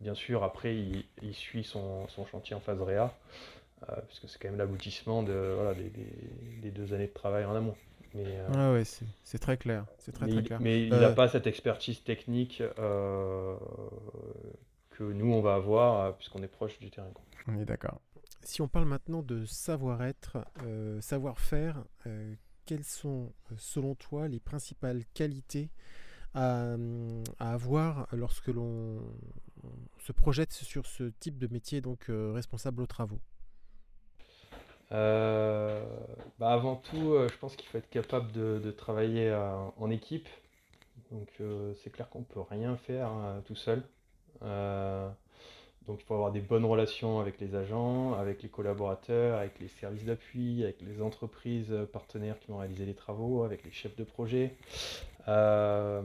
[0.00, 3.14] Bien sûr après il, suit son, chantier en phase réa,
[3.88, 5.56] euh, puisque c'est quand même l'aboutissement de,
[6.62, 7.76] des, deux années de travail en amont.
[8.14, 8.82] Mais, ah ouais,
[9.22, 9.84] c'est très clair.
[9.98, 10.60] C'est très, mais très clair.
[10.60, 12.62] Mais il n'a pas cette expertise technique
[14.90, 17.12] que nous on va avoir puisqu'on est proche du terrain.
[17.46, 18.00] On est d'accord.
[18.42, 22.34] Si on parle maintenant de savoir-être, euh, savoir-faire, euh,
[22.64, 25.70] quelles sont euh, selon toi les principales qualités
[26.32, 26.76] à,
[27.40, 29.02] avoir lorsque l'on
[29.98, 33.20] se projette sur ce type de métier, donc responsable aux travaux
[34.90, 35.82] bah,
[36.40, 39.32] Avant tout, je pense qu'il faut être capable de, travailler
[39.78, 40.28] en équipe.
[41.10, 41.28] Donc
[41.82, 43.10] c'est clair qu'on peut rien faire
[43.46, 43.82] tout seul.
[45.86, 49.68] Donc il faut avoir des bonnes relations avec les agents, avec les collaborateurs, avec les
[49.68, 54.04] services d'appui, avec les entreprises partenaires qui vont réaliser les travaux, avec les chefs de
[54.04, 54.56] projet.
[55.28, 56.00] Euh,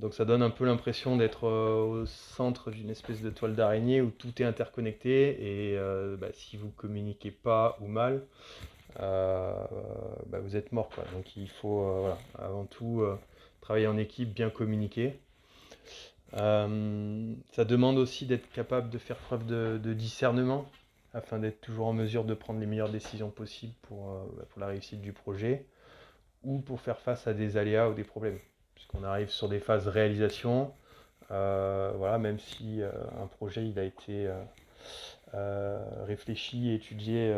[0.00, 4.00] donc ça donne un peu l'impression d'être euh, au centre d'une espèce de toile d'araignée
[4.00, 8.24] où tout est interconnecté et euh, bah, si vous communiquez pas ou mal,
[8.98, 9.68] bah,
[10.42, 10.90] vous êtes mort.
[11.14, 11.86] Donc il faut
[12.38, 13.02] avant tout
[13.60, 15.18] travailler en équipe, bien communiquer.
[16.34, 20.64] Euh, ça demande aussi d'être capable de faire preuve de, discernement
[21.12, 24.60] afin d'être toujours en mesure de prendre les meilleures décisions possibles pour, euh, bah, pour,
[24.60, 25.66] la réussite du projet
[26.42, 28.38] ou pour faire face à des aléas ou des problèmes.
[28.74, 30.72] Puisqu'on arrive sur des phases réalisation,
[31.30, 34.28] euh, voilà, même si un projet il a été
[36.06, 37.32] réfléchi, étudié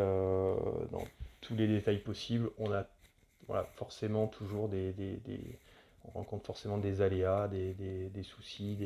[0.91, 1.03] dans
[1.41, 2.85] tous les détails possibles, on a
[3.47, 4.93] voilà, forcément toujours des
[6.07, 8.77] on rencontre forcément des aléas, des, soucis,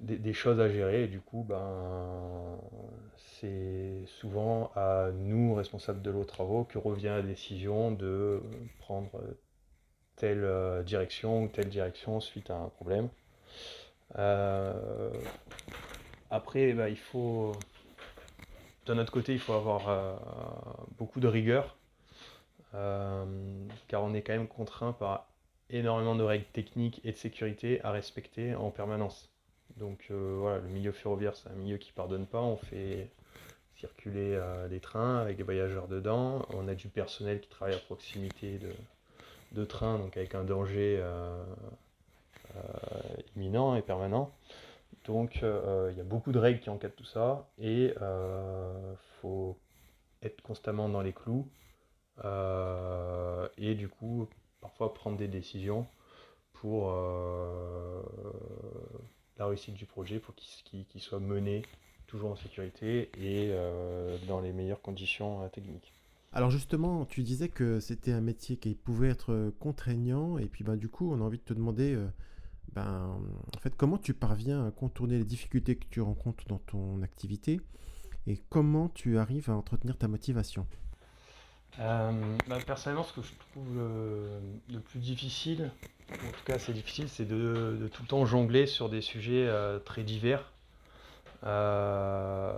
[0.00, 1.04] des, choses à gérer.
[1.04, 2.58] Et du coup, ben,
[3.16, 8.40] c'est souvent à nous, responsables de l'eau travaux, que revient la décision de
[8.78, 9.10] prendre
[10.16, 13.08] telle euh, direction ou telle direction suite à un problème.
[14.18, 15.10] Euh,
[16.30, 17.52] après, ben, il faut,
[18.86, 20.14] de notre côté, il faut avoir euh,
[20.98, 21.76] beaucoup de rigueur,
[22.72, 25.26] car on est quand même contraint par
[25.72, 29.30] énormément de règles techniques et de sécurité à respecter en permanence.
[29.76, 32.40] Donc euh, voilà, le milieu ferroviaire, c'est un milieu qui pardonne pas.
[32.40, 33.10] On fait
[33.76, 36.44] circuler euh, les trains avec des voyageurs dedans.
[36.50, 38.70] On a du personnel qui travaille à proximité de,
[39.52, 41.42] de trains, donc avec un danger euh,
[43.34, 44.30] imminent et permanent.
[45.06, 49.58] Donc il y a beaucoup de règles qui encadrent tout ça et il faut
[50.22, 51.48] être constamment dans les clous.
[53.58, 54.28] et du coup,
[54.62, 55.86] parfois prendre des décisions
[56.54, 58.00] pour euh,
[59.36, 61.62] la réussite du projet, pour qu'il soit mené
[62.06, 65.92] toujours en sécurité et euh, dans les meilleures conditions euh, techniques.
[66.32, 70.76] Alors justement, tu disais que c'était un métier qui pouvait être contraignant et puis ben,
[70.76, 71.98] du coup on a envie de te demander
[72.72, 73.20] ben,
[73.54, 77.60] en comment tu parviens à contourner les difficultés que tu rencontres dans ton activité
[78.26, 80.66] et comment tu arrives à entretenir ta motivation?
[81.80, 85.70] Euh, bah, personnellement, ce que je trouve le, plus difficile,
[86.10, 89.78] en tout cas c'est difficile, c'est de, tout le temps jongler sur des sujets euh,
[89.78, 90.52] très divers,
[91.44, 92.52] euh,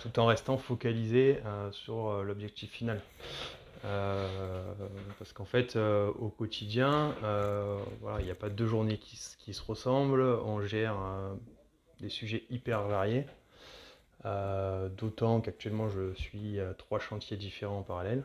[0.00, 3.00] tout en restant focalisé sur l'objectif final.
[3.82, 7.14] parce qu'en fait, au quotidien,
[8.18, 10.96] il n'y a pas deux journées qui, qui, se ressemblent, on gère
[12.00, 13.26] des sujets hyper variés.
[14.26, 18.22] Euh, d'autant qu'actuellement je suis à trois chantiers différents en parallèle.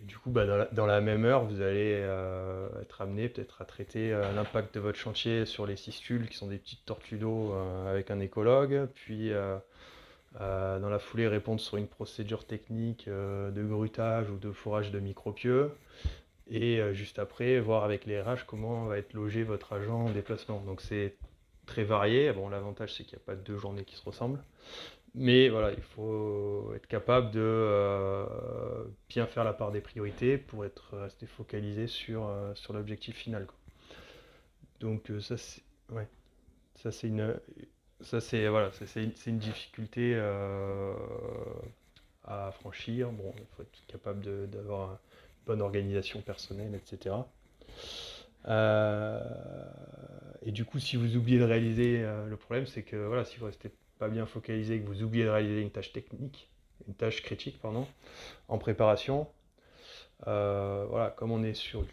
[0.00, 4.12] Du coup, bah, dans, la, même heure, vous allez euh, être amené peut-être à traiter
[4.12, 7.54] euh, l'impact de votre chantier sur les cistules, qui sont des petites tortues d'eau
[7.88, 9.30] avec un écologue, puis
[10.38, 15.70] dans la foulée répondre sur une procédure technique de grutage ou de fourrage de micropieux,
[16.50, 20.60] et juste après voir avec les RH comment va être logé votre agent en déplacement.
[20.60, 21.14] Donc c'est
[21.64, 22.30] très varié.
[22.32, 24.42] Bon, l'avantage c'est qu'il n'y a pas deux journées qui se ressemblent.
[25.14, 30.64] Mais voilà, il faut être capable de euh, bien faire la part des priorités pour
[30.64, 33.46] être resté focalisé sur, euh, sur l'objectif final.
[34.80, 35.62] Donc euh, ça c'est
[36.74, 37.38] ça c'est une
[38.00, 40.16] ça c'est voilà, c'est une, une, difficulté
[42.24, 43.12] à franchir.
[43.12, 44.98] Bon, il faut être capable d'avoir
[45.46, 47.14] bonne organisation personnelle, etc.
[50.42, 53.46] et du coup, si vous oubliez de réaliser, le problème, c'est que voilà, si vous
[53.46, 56.50] restez pas bien focalisé, que vous oubliez de réaliser une tâche technique,
[56.88, 57.86] une tâche critique, pardon,
[58.48, 59.28] en préparation,
[60.26, 61.84] voilà, comme on est sur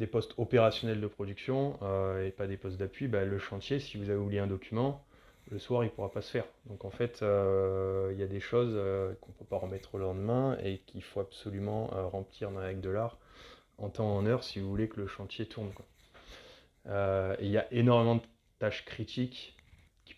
[0.00, 3.98] des postes opérationnels de production euh, et pas des postes d'appui, bah, le chantier, si
[3.98, 5.04] vous avez oublié un document,
[5.50, 6.46] le soir, il ne pourra pas se faire.
[6.66, 9.98] Donc en fait, euh, il y a des choses euh, qu'on ne peut pas remettre
[9.98, 13.18] le lendemain et qu'il faut absolument remplir avec de l'art
[13.78, 15.70] en temps en heure si vous voulez que le chantier tourne.
[16.86, 18.22] il y a énormément de
[18.58, 19.56] tâches critiques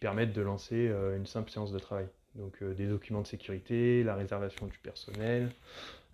[0.02, 2.06] permettent de lancer une simple séance de travail.
[2.34, 5.50] Donc des documents de sécurité, la réservation du personnel,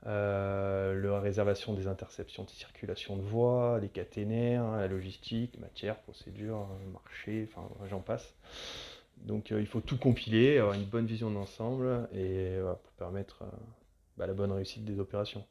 [0.06, 6.68] euh, la réservation des interceptions de circulation de voies, les caténaires, la logistique, matière, procédure,
[6.92, 8.34] marché, enfin j'en passe.
[9.18, 13.56] Donc euh, il faut tout compiler, avoir une bonne vision d'ensemble et pour permettre euh,
[14.16, 15.44] bah, la bonne réussite des opérations.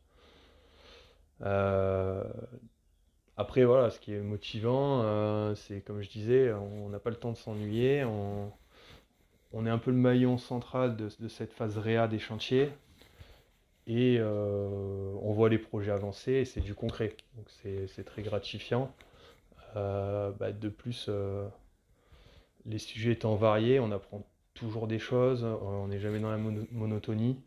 [3.38, 7.32] Après voilà, ce qui est motivant, c'est comme je disais, on n'a pas le temps
[7.32, 8.52] de s'ennuyer, on,
[9.66, 12.72] est un peu le maillon central de, cette phase réa des chantiers
[13.88, 17.16] et euh, on voit les projets avancer et c'est du concret.
[17.36, 18.94] Donc c'est très gratifiant.
[19.76, 21.48] Euh, bah, de plus, euh,
[22.66, 27.40] les sujets étant variés, on apprend toujours des choses, on n'est jamais dans la monotonie.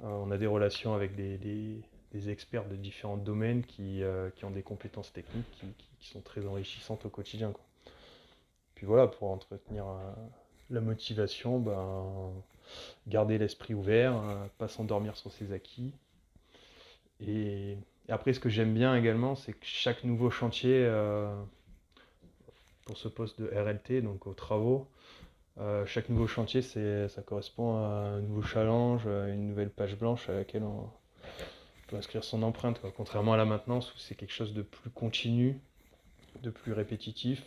[0.00, 1.80] on a des relations avec des,
[2.14, 4.02] experts de différents domaines qui,
[4.42, 5.64] ont des compétences techniques
[5.98, 7.52] qui, sont très enrichissantes au quotidien.
[8.74, 9.84] Puis voilà, pour entretenir
[10.70, 12.32] la motivation, ben,
[13.06, 15.92] garder l'esprit ouvert, euh, pas s'endormir sur ses acquis.
[17.20, 17.76] Et,
[18.08, 21.32] après, ce que j'aime bien également, c'est que chaque nouveau chantier euh,
[22.86, 24.88] pour ce poste de RLT, donc aux travaux,
[25.58, 30.32] euh, chaque nouveau chantier, ça correspond à un nouveau challenge, une nouvelle page blanche à
[30.32, 30.90] laquelle on
[31.96, 32.80] inscrire son empreinte.
[32.96, 35.58] Contrairement à la maintenance où c'est quelque chose de plus continu,
[36.42, 37.42] de plus répétitif.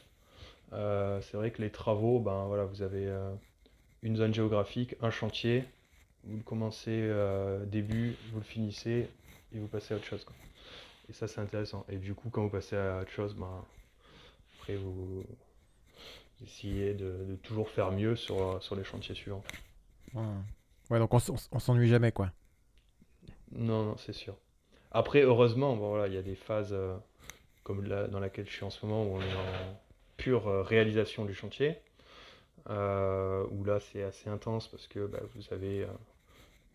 [0.72, 3.12] c'est vrai que les travaux, ben voilà, vous avez
[4.04, 5.66] une zone géographique, un chantier,
[6.26, 9.10] vous le commencez euh, début, vous le finissez
[9.54, 10.26] et vous passez à autre chose.
[11.10, 11.86] Et ça c'est intéressant.
[11.90, 13.64] Et du coup quand vous passez à autre chose, ben,
[14.60, 15.24] après vous,
[16.44, 19.44] essayez de, toujours faire mieux sur, sur les chantiers suivants.
[20.90, 21.20] Ouais, donc on,
[21.52, 22.32] on, s'ennuie jamais quoi.
[23.52, 24.36] Non, non, c'est sûr.
[24.94, 26.96] Après, heureusement, il y a des phases euh,
[27.64, 29.80] comme dans laquelle je suis en ce moment où on est en
[30.18, 31.78] pure euh, réalisation du chantier.
[32.70, 35.86] Euh, où là c'est assez intense parce que bah, vous avez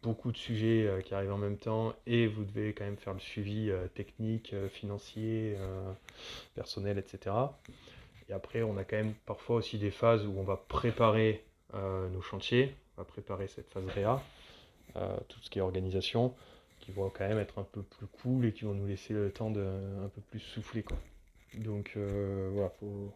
[0.03, 3.21] beaucoup de sujets qui arrivent en même temps et vous devez quand même faire le
[3.21, 5.57] suivi technique, financier,
[6.55, 7.35] personnel, etc.
[8.29, 12.21] Et après, on a quand même parfois aussi des phases où on va préparer nos
[12.21, 14.23] chantiers, on va préparer cette phase réa,
[15.29, 16.35] tout ce qui est organisation,
[16.89, 19.31] qui vont quand même être un peu plus cool et qui vont nous laisser le
[19.31, 20.83] temps de un peu plus souffler.
[20.83, 20.97] Quoi.
[21.55, 23.13] Donc voilà, faut,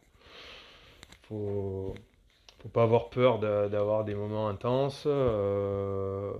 [1.22, 1.94] faut,
[2.62, 5.04] faut pas avoir peur d'avoir des moments intenses.
[5.06, 6.32] Euh,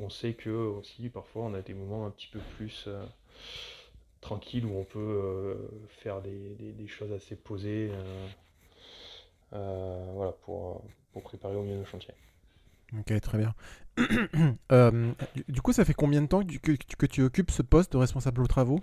[0.00, 3.04] on sait que aussi parfois on a des moments un petit peu plus euh,
[4.20, 5.54] tranquilles où on peut euh,
[5.88, 7.92] faire des, choses assez posées
[9.52, 10.82] voilà, pour,
[11.22, 12.14] préparer au mieux nos chantiers.
[12.92, 13.54] Ok, très bien.
[15.48, 18.42] du coup, ça fait combien de temps que, que tu occupes ce poste de responsable
[18.42, 18.80] aux travaux?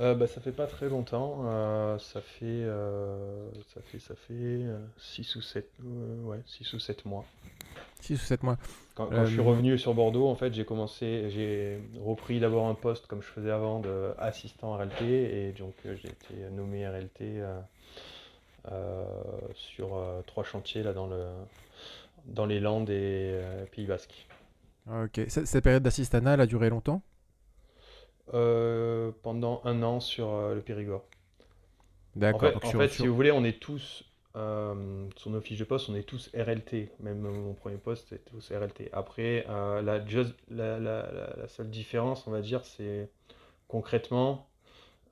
[0.00, 1.42] Euh, bah, ça fait pas très longtemps.
[1.44, 4.64] Euh, ça fait, euh, ça fait, ça fait
[4.96, 5.70] 6 ou 7,
[6.24, 7.24] ouais, 6 ou 7 mois.
[8.00, 8.56] 6 ou 7 mois.
[8.94, 13.06] Quand, je suis revenu sur Bordeaux, en fait, j'ai commencé, j'ai repris d'abord un poste
[13.06, 17.42] comme je faisais avant d'assistant RLT et donc j'ai été nommé RLT
[19.54, 21.26] sur trois chantiers là dans le
[22.26, 23.40] dans les Landes et
[23.72, 24.26] Pays Basques.
[24.88, 25.20] Ok.
[25.28, 27.02] Cette période d'assistanat, elle a duré longtemps?
[28.32, 31.04] Euh, pendant un an sur euh, le Périgord.
[32.14, 32.52] D'accord.
[32.62, 34.04] En fait, si vous voulez, on est tous,
[34.36, 36.90] euh, sur nos fiches de poste, on est tous RLT.
[37.00, 38.90] Même mon premier poste, c'était tous RLT.
[38.92, 39.98] Après, la,
[40.50, 43.08] la, seule différence, on va dire, c'est
[43.66, 44.48] concrètement,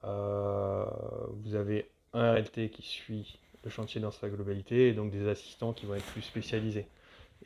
[0.03, 5.73] vous avez un RLT qui suit le chantier dans sa globalité et donc des assistants
[5.73, 6.87] qui vont être plus spécialisés.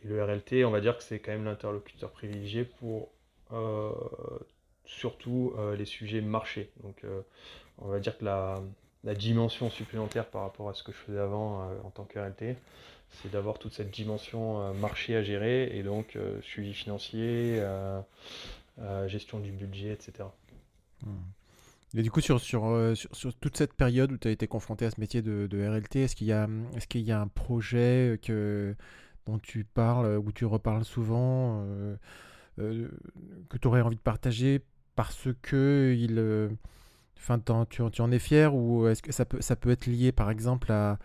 [0.04, 3.10] Et le RLT, on va dire que c'est quand même l'interlocuteur privilégié pour
[4.84, 6.70] surtout euh, les sujets marché.
[6.82, 7.22] Donc euh,
[7.78, 8.62] on va dire que la,
[9.14, 12.56] dimension supplémentaire par rapport à ce que je faisais avant euh, en tant que RLT,
[13.10, 17.62] c'est d'avoir toute cette dimension marché à gérer et donc suivi financier,
[19.06, 20.30] gestion du budget, etc.
[21.04, 21.18] Hmm.
[21.94, 24.90] Et du coup, sur, sur, sur, toute cette période où tu as été confronté à
[24.90, 28.74] ce métier de, RLT, est-ce qu'il y, est qu'il y a un projet que,
[29.26, 31.64] dont tu parles, ou tu reparles souvent,
[32.56, 34.62] que tu aurais envie de partager
[34.94, 36.16] parce que il,
[37.70, 40.70] tu, en es fier ou est-ce que ça peut, ça peut être lié par exemple
[40.72, 40.98] à,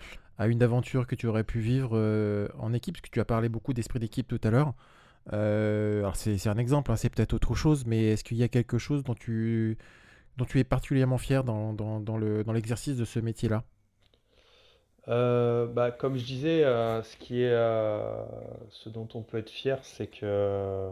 [0.48, 1.98] une aventure que tu aurais pu vivre
[2.60, 2.96] en équipe?
[2.96, 4.74] Parce que tu as parlé beaucoup d'esprit d'équipe tout à l'heure.
[5.32, 8.78] alors c'est un exemple, hein, c'est peut-être autre chose, mais est-ce qu'il y a quelque
[8.78, 9.78] chose dont tu,
[10.56, 13.64] es particulièrement fier dans l'exercice de ce métier-là?
[15.10, 17.02] Euh, bah, comme je disais, euh,
[17.32, 18.26] euh,
[18.70, 20.90] ce dont on peut être fier, c'est que,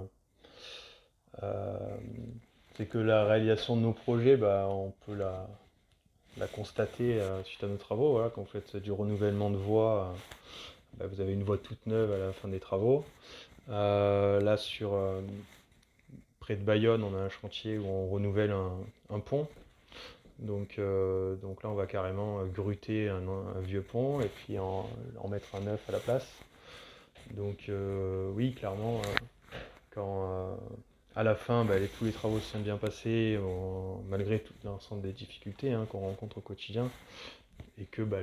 [2.76, 5.48] c'est que la réalisation de nos projets, bah, on peut la,
[6.54, 8.22] constater suite à nos travaux.
[8.34, 10.14] Quand vous faites du renouvellement de voies,
[10.98, 13.06] bah, vous avez une voie toute neuve à la fin des travaux.
[13.68, 14.98] là, sur
[16.40, 18.54] près de Bayonne, on a un chantier où on renouvelle
[19.10, 19.48] un pont.
[20.40, 23.22] Donc, euh, donc là, on va carrément euh, gruter un,
[23.62, 24.90] vieux pont et puis en,
[25.30, 26.28] mettre un neuf à la place.
[27.32, 29.02] Donc euh, oui, clairement,
[29.92, 30.58] quand
[31.16, 33.40] à la fin, bah, tous les travaux se sont bien passés,
[34.10, 36.92] malgré tout l'ensemble des difficultés hein, qu'on rencontre au quotidien,
[37.80, 38.20] et que bah,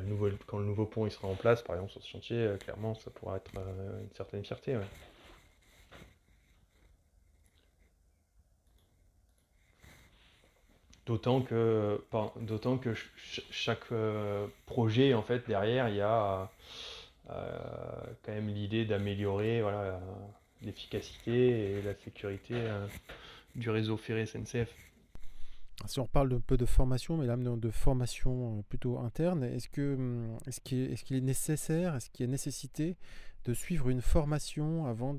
[0.46, 3.10] quand le nouveau pont il sera en place, par exemple sur ce chantier, clairement, ça
[3.10, 4.76] pourra être une certaine fierté.
[11.04, 12.00] D'autant que,
[12.40, 12.94] d'autant que
[13.50, 16.48] chaque euh, projet, en fait, derrière, il y a
[17.30, 17.58] euh,
[18.22, 20.00] quand même l'idée d'améliorer voilà,
[20.62, 22.86] l'efficacité et la sécurité euh,
[23.56, 24.72] du réseau ferré SNCF.
[25.86, 30.38] Si on parle un peu de formation, mais là de formation plutôt interne, est-ce hum,
[30.46, 32.96] est-ce qu'il est, est, nécessaire, est-ce qu'il y a nécessité
[33.44, 35.18] de suivre une formation avant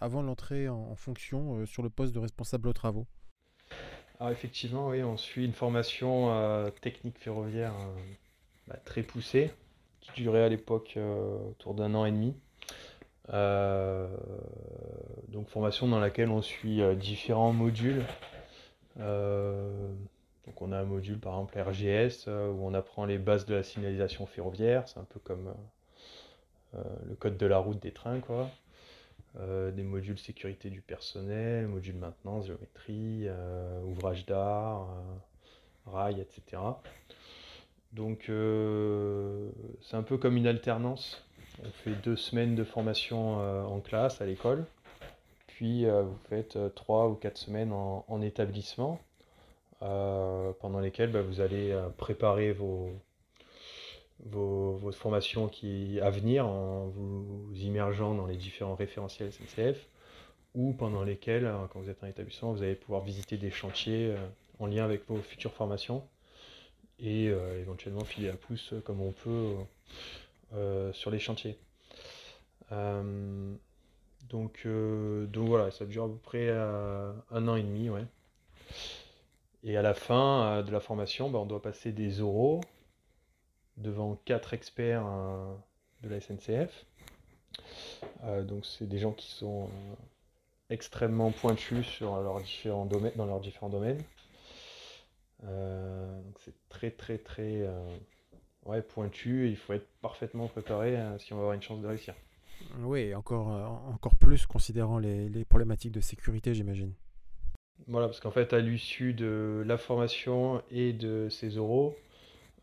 [0.00, 3.08] avant l'entrée en fonction sur le poste de responsable aux travaux?
[4.20, 8.00] Alors effectivement, oui, on suit une formation euh, technique ferroviaire euh,
[8.68, 9.50] bah, très poussée,
[10.00, 12.34] qui durait à l'époque euh, autour d'un an et demi.
[15.28, 18.04] donc formation dans laquelle on suit différents modules.
[18.96, 23.62] donc on a un module par exemple RGS où on apprend les bases de la
[23.62, 25.52] signalisation ferroviaire, c'est un peu comme
[26.74, 28.50] le code de la route des trains quoi.
[29.40, 36.62] Euh, des modules sécurité du personnel, modules maintenance, géométrie, euh, ouvrage d'art, euh, rail, etc.
[37.92, 38.30] Donc
[39.82, 41.24] c'est un peu comme une alternance.
[41.64, 44.64] On fait deux semaines de formation en classe, à l'école,
[45.46, 48.98] puis vous faites trois ou quatre semaines en, établissement,
[49.78, 52.90] pendant lesquelles bah, vous allez préparer vos,
[54.24, 59.88] vos, votre formation qui, à venir en vous immergeant dans les différents référentiels SNCF
[60.54, 64.12] ou pendant lesquels, euh, quand vous êtes en établissement, vous allez pouvoir visiter des chantiers
[64.12, 64.26] euh,
[64.60, 66.06] en lien avec vos futures formations
[67.00, 69.54] et euh, éventuellement filer à pouce comme on peut
[70.92, 71.58] sur les chantiers.
[72.70, 77.90] donc, donc voilà, ça dure à peu près un an et demi.
[77.90, 78.04] Ouais.
[79.64, 82.60] Et à la fin de la formation, bah, on doit passer des oraux
[83.76, 85.54] devant quatre experts euh,
[86.02, 86.86] de la SNCF.
[88.24, 89.94] Euh, donc c'est des gens qui sont euh,
[90.70, 94.02] extrêmement pointus sur leurs différents domaines, dans leurs différents domaines.
[96.38, 97.68] c'est très très très
[98.64, 101.86] ouais, pointu et il faut être parfaitement préparé si on veut avoir une chance de
[101.86, 102.14] réussir.
[102.80, 103.48] Oui, encore,
[103.92, 106.92] encore plus considérant les, les problématiques de sécurité, j'imagine.
[107.88, 111.94] Voilà, parce qu'en fait, à l'issue de la formation et de ces oraux,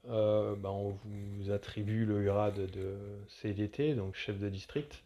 [0.10, 2.96] euh, bah, on vous attribue le grade de
[3.28, 5.04] CDT, donc chef de district,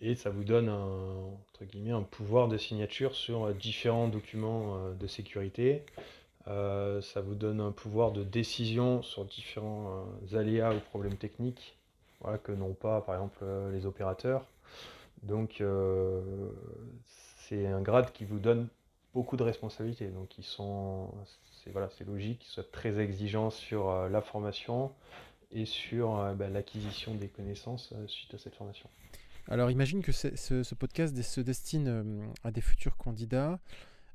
[0.00, 4.94] et ça vous donne un, entre guillemets, un pouvoir de signature sur différents documents euh,
[4.94, 5.82] de sécurité.
[6.48, 10.04] Euh, ça vous donne un pouvoir de décision sur différents
[10.34, 11.78] aléas ou problèmes techniques
[12.20, 14.44] voilà, que n'ont pas par exemple les opérateurs.
[15.22, 15.62] Donc
[17.36, 18.68] c'est un grade qui vous donne
[19.14, 20.08] beaucoup de responsabilités.
[20.08, 21.12] Donc ils sont,
[21.62, 24.92] c'est voilà, logique qu'ils soient très exigeants sur euh, la formation
[25.50, 28.88] et sur euh, bah, l'acquisition des connaissances euh, suite à cette formation.
[29.48, 33.58] Alors imagine que ce, podcast se destine à des futurs candidats.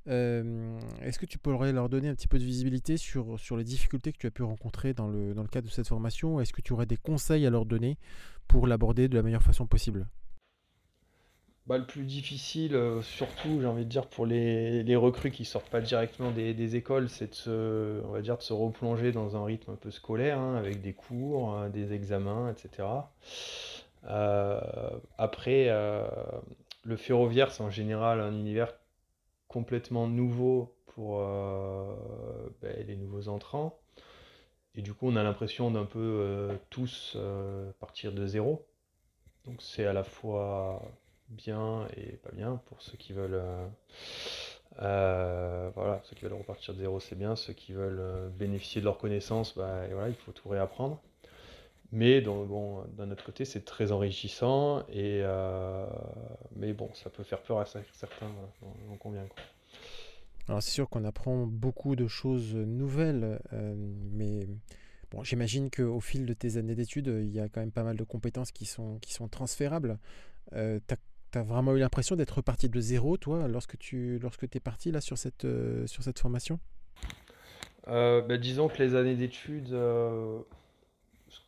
[0.06, 4.14] Est-ce que tu pourrais leur donner un petit peu de visibilité sur, sur les difficultés
[4.14, 6.40] que tu as pu rencontrer dans le, dans le cadre de cette formation?
[6.40, 7.98] Est-ce que tu aurais des conseils à leur donner
[8.48, 10.08] pour l'aborder de la meilleure façon possible?
[11.68, 15.70] Bah, le plus difficile, euh, surtout, j'ai envie de dire, pour les, recrues qui sortent
[15.70, 20.56] pas directement des, écoles, c'est de se, replonger dans un rythme un peu scolaire, hein,
[20.56, 22.88] avec des cours, hein, des examens, etc.
[24.06, 24.62] Euh,
[25.18, 26.08] après, euh,
[26.86, 28.74] le ferroviaire, c'est en général un univers
[29.50, 33.78] complètement nouveau pour ben, les nouveaux entrants.
[34.76, 37.18] Et du coup, on a l'impression d'un peu tous
[37.80, 38.66] partir de zéro.
[39.46, 40.82] Donc c'est à la fois
[41.30, 43.42] bien et pas bien pour ceux qui veulent
[44.80, 47.36] euh, voilà, ceux qui veulent repartir de zéro, c'est bien.
[47.36, 51.02] Ceux qui veulent bénéficier de leurs connaissances, bah, voilà, il faut tout réapprendre.
[51.92, 54.86] Mais bon, d'un autre côté, c'est très enrichissant.
[54.90, 55.24] Et,
[56.56, 58.32] mais bon, ça peut faire peur à certains,
[58.92, 59.26] on convient.
[60.48, 63.40] Alors c'est sûr qu'on apprend beaucoup de choses nouvelles,
[64.12, 64.48] mais
[65.12, 67.98] bon, j'imagine qu'au fil de tes années d'études, il y a quand même pas mal
[67.98, 69.98] de compétences qui sont, qui sont transférables.
[70.54, 70.80] Euh,
[71.36, 75.18] vraiment eu l'impression d'être parti de zéro, toi, lorsque tu lorsque es parti là, sur,
[75.18, 75.48] cette,
[75.86, 76.60] sur cette formation?
[77.86, 80.44] Bah, Disons que les années d'études, ce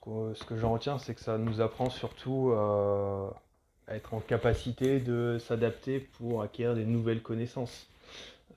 [0.02, 5.00] que, ce que j'en retiens, c'est que ça nous apprend surtout à être en capacité
[5.00, 7.88] de s'adapter pour acquérir des nouvelles connaissances.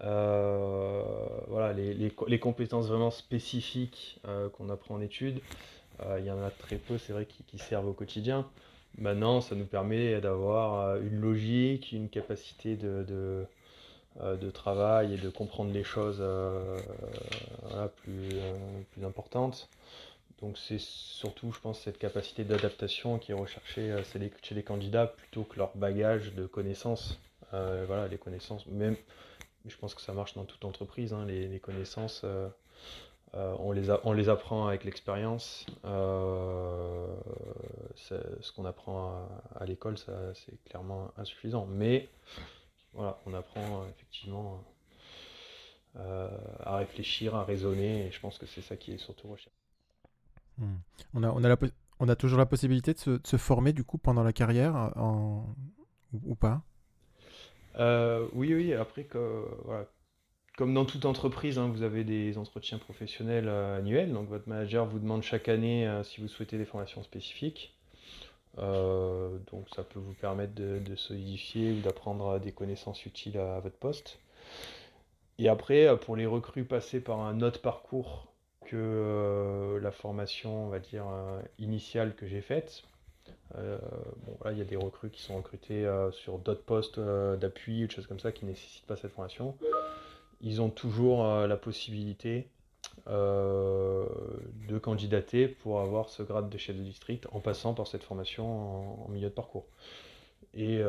[0.05, 1.03] Euh,
[1.49, 5.41] voilà, les, compétences vraiment spécifiques euh, qu'on apprend en études,
[6.01, 8.49] euh, il y en a très peu, c'est vrai, qui, servent au quotidien.
[8.99, 13.47] Maintenant, ça nous permet d'avoir une logique, une capacité de,
[14.21, 16.23] de, travail et de comprendre les choses
[17.97, 18.29] plus,
[18.93, 19.69] plus importantes.
[20.41, 23.95] Donc c'est surtout, je pense, cette capacité d'adaptation qui est recherchée
[24.43, 27.19] chez les candidats plutôt que leur bagage de connaissances.
[27.51, 28.97] voilà, les connaissances, même
[29.67, 31.13] je pense que ça marche dans toute entreprise.
[31.13, 32.25] Hein, les, connaissances,
[33.35, 35.67] euh, euh, on, les on les apprend avec l'expérience.
[35.85, 37.07] Euh,
[37.95, 41.67] ce qu'on apprend à, l'école, c'est clairement insuffisant.
[41.67, 42.09] Mais
[42.93, 44.63] voilà, on apprend effectivement
[45.95, 48.07] à réfléchir, à raisonner.
[48.07, 49.57] Et je pense que c'est ça qui est surtout recherché.
[50.59, 50.77] Hmm.
[51.15, 51.57] On, a, on, a
[52.01, 55.47] on a toujours la possibilité de se, former du coup pendant la carrière en,
[56.25, 56.63] ou pas?
[57.79, 59.07] Euh, oui, oui, après,
[60.57, 64.13] comme dans toute entreprise, hein, vous avez des entretiens professionnels euh, annuels.
[64.13, 67.75] Donc, votre manager vous demande chaque année euh, si vous souhaitez des formations spécifiques.
[68.57, 74.19] donc, ça peut vous permettre de, solidifier ou d'apprendre des connaissances utiles à, votre poste.
[75.39, 78.29] Et après, pour les recrues passées par un autre parcours
[78.67, 81.05] que la formation, on va dire,
[81.59, 82.85] initiale que j'ai faite,
[83.59, 83.79] euh,
[84.27, 87.85] bon, il y a des recrues qui sont recrutés euh, sur d'autres postes euh, d'appui
[87.85, 89.57] ou des choses comme ça qui ne nécessitent pas cette formation.
[90.43, 92.49] Ils ont toujours la possibilité
[93.07, 99.05] de candidater pour avoir ce grade de chef de district en passant par cette formation
[99.05, 99.67] en, milieu de parcours.
[100.55, 100.83] Et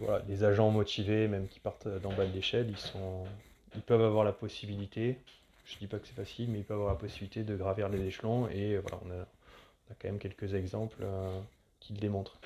[0.00, 3.00] voilà, les agents motivés, même qui partent d'en bas de l'échelle, ils,
[3.74, 5.18] ils peuvent avoir la possibilité,
[5.66, 7.88] je ne dis pas que c'est facile, mais ils peuvent avoir la possibilité de gravir
[7.88, 8.48] les échelons.
[8.48, 11.40] Et voilà, on a, on a quand même quelques exemples euh,
[11.80, 12.38] qui le démontrent.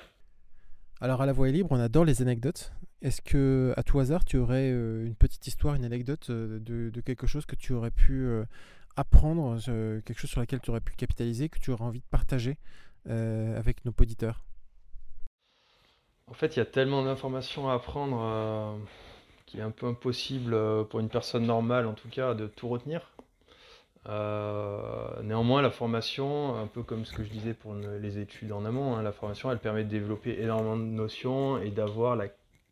[1.03, 2.71] Alors à la voix libre, on adore les anecdotes.
[3.01, 7.01] Est-ce que à tout hasard, tu aurais euh, une petite histoire, une anecdote euh, de,
[7.01, 8.29] quelque chose que tu aurais pu
[8.95, 9.57] apprendre,
[10.05, 12.57] quelque chose sur laquelle tu aurais pu capitaliser, que tu aurais envie de partager
[13.09, 14.43] avec nos auditeurs?
[16.27, 18.79] En fait, il y a tellement d'informations à apprendre
[19.47, 20.55] qu'il est un peu impossible
[20.89, 23.11] pour une personne normale, en tout cas, de tout retenir.
[24.09, 28.65] Euh, néanmoins, la formation, un peu comme ce que je disais pour les études en
[28.65, 32.27] amont, hein, la formation, elle permet de développer énormément de notions et d'avoir la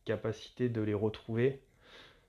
[0.05, 1.61] capacité de les retrouver,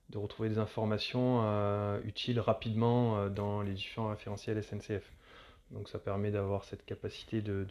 [0.09, 5.11] de retrouver des informations euh, utiles rapidement euh, dans les différents référentiels SNCF.
[5.71, 7.65] Donc ça permet d'avoir cette capacité de,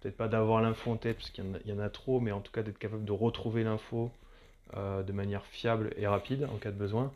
[0.00, 2.50] peut-être pas d'avoir l'info en tête, parce qu'il y, en a trop, mais en tout
[2.50, 4.10] cas d'être capable de retrouver l'info
[4.74, 7.12] de manière fiable et rapide en cas de besoin.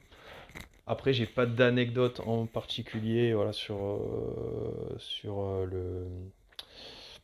[0.86, 6.06] Après, j'ai pas d'anecdote en particulier voilà, sur, euh, sur euh, le...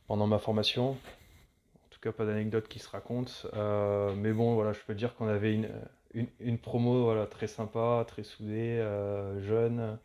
[0.07, 0.91] pendant ma formation.
[0.91, 3.47] En tout cas, pas d'anecdote qui se raconte.
[3.53, 5.69] Euh, mais bon, voilà, je peux dire qu'on avait une,
[6.41, 8.85] une, promo voilà, très sympa, très soudée,
[9.41, 9.97] jeune.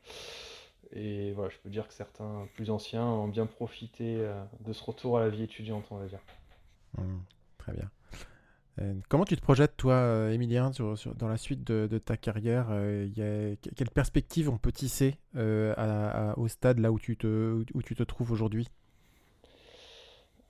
[0.92, 4.24] Et voilà, je peux dire que certains plus anciens ont bien profité
[4.60, 6.20] de ce retour à la vie étudiante, on va dire.
[6.96, 7.18] Mmh,
[7.58, 7.90] très bien.
[8.80, 10.70] Euh, comment tu te projettes, toi, euh, Emilien,
[11.16, 16.92] dans la suite de, ta carrière euh, Quelle perspective on peut tisser au stade là
[16.92, 18.68] où tu te, où tu te trouves aujourd'hui?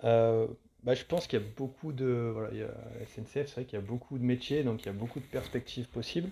[0.03, 2.31] Bah, Je pense qu'il y a beaucoup de.
[2.33, 2.71] Voilà, il y a,
[3.07, 5.27] SNCF, c'est vrai qu'il y a beaucoup de métiers, donc il y a beaucoup de
[5.27, 6.31] perspectives possibles.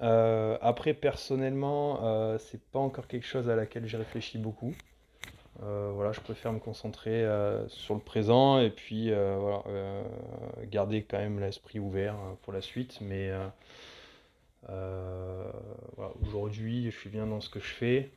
[0.00, 4.74] après, personnellement, c'est pas encore quelque chose à laquelle j'ai réfléchi beaucoup.
[5.62, 9.62] Euh, voilà, je préfère me concentrer euh, sur le présent et puis euh, voilà,
[10.70, 12.98] garder quand même l'esprit ouvert pour la suite.
[13.00, 13.30] Mais
[16.26, 18.10] aujourd'hui, je suis bien dans ce que je fais.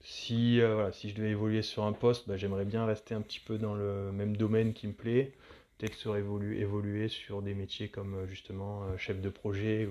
[0.00, 0.60] si,
[0.92, 3.74] si je devais évoluer sur un poste, bah, j'aimerais bien rester un petit peu dans
[3.74, 5.32] le même domaine qui me plaît.
[5.78, 9.88] Peut-être sur évoluer, sur des métiers comme justement chef de projet,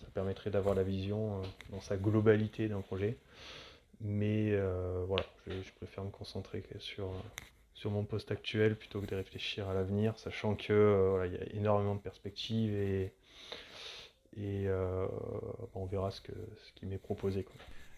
[0.00, 1.40] ça permettrait d'avoir la vision
[1.70, 3.16] dans sa globalité d'un projet.
[4.00, 7.10] Mais euh, voilà, je, préfère me concentrer sur,
[7.74, 11.54] sur mon poste actuel plutôt que de réfléchir à l'avenir, sachant que il y a
[11.54, 13.12] énormément de perspectives et,
[14.36, 14.68] et
[15.74, 17.46] on verra ce, que, ce qui m'est proposé.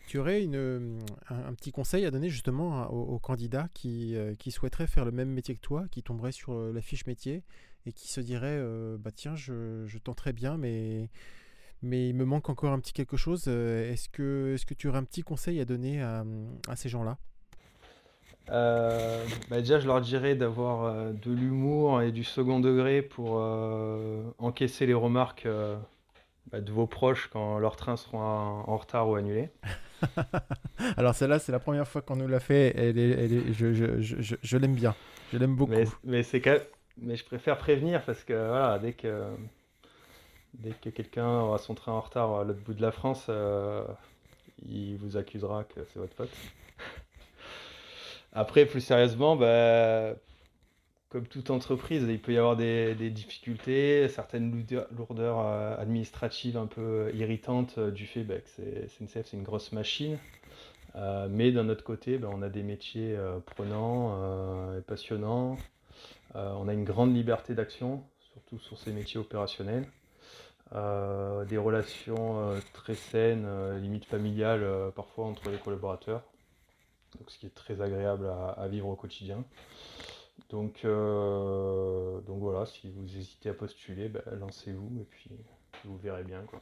[0.07, 5.05] Tu aurais une, un, petit conseil à donner justement aux, candidats qui, qui, souhaiteraient faire
[5.05, 7.43] le même métier que toi, qui tomberaient sur la fiche métier
[7.87, 8.63] et qui se diraient
[8.99, 11.11] bah tiens je, je tenterais bien mais
[11.83, 13.45] mais il me manque encore un petit quelque chose.
[13.49, 16.25] Euh, est-ce que, est que tu aurais un petit conseil à donner à,
[16.77, 17.19] ces gens-là?
[18.51, 23.33] Euh, bah déjà, je leur dirais d'avoir euh, de l'humour et du second degré pour
[24.39, 25.47] encaisser les remarques
[26.51, 29.51] bah, de vos proches quand leurs trains seront en, retard ou annulés.
[30.97, 32.73] Alors celle-là, c'est la première fois qu'on nous l'a fait.
[32.77, 34.95] Elle est, je, je, je, je l'aime bien.
[35.33, 35.73] Je l'aime beaucoup.
[35.73, 36.23] Mais, mais,
[37.01, 39.25] mais je préfère prévenir parce que voilà, dès que
[40.59, 43.85] Dès que quelqu'un aura son train en retard à l'autre bout de la France, euh,
[44.69, 46.31] il vous accusera que c'est votre pote.
[48.33, 50.15] Après, plus sérieusement, bah,
[51.11, 54.65] comme toute entreprise, il peut y avoir des, difficultés, certaines
[54.97, 59.71] lourdeurs euh, administratives un peu irritantes euh, du fait bah, que SNCF c'est une grosse
[59.71, 60.19] machine.
[61.31, 65.57] mais d'un autre côté, bah, on a des métiers prenants et passionnants.
[66.35, 68.03] on a une grande liberté d'action,
[68.33, 69.87] surtout sur ces métiers opérationnels.
[70.75, 76.23] Euh, des relations euh, très saines, euh, limite familiales parfois entre les collaborateurs,
[77.19, 79.45] donc, ce qui est très agréable à, vivre au quotidien.
[80.51, 85.31] Donc, donc voilà, si vous hésitez à postuler, ben, lancez-vous et puis
[85.85, 86.43] vous verrez bien.
[86.43, 86.61] Quoi.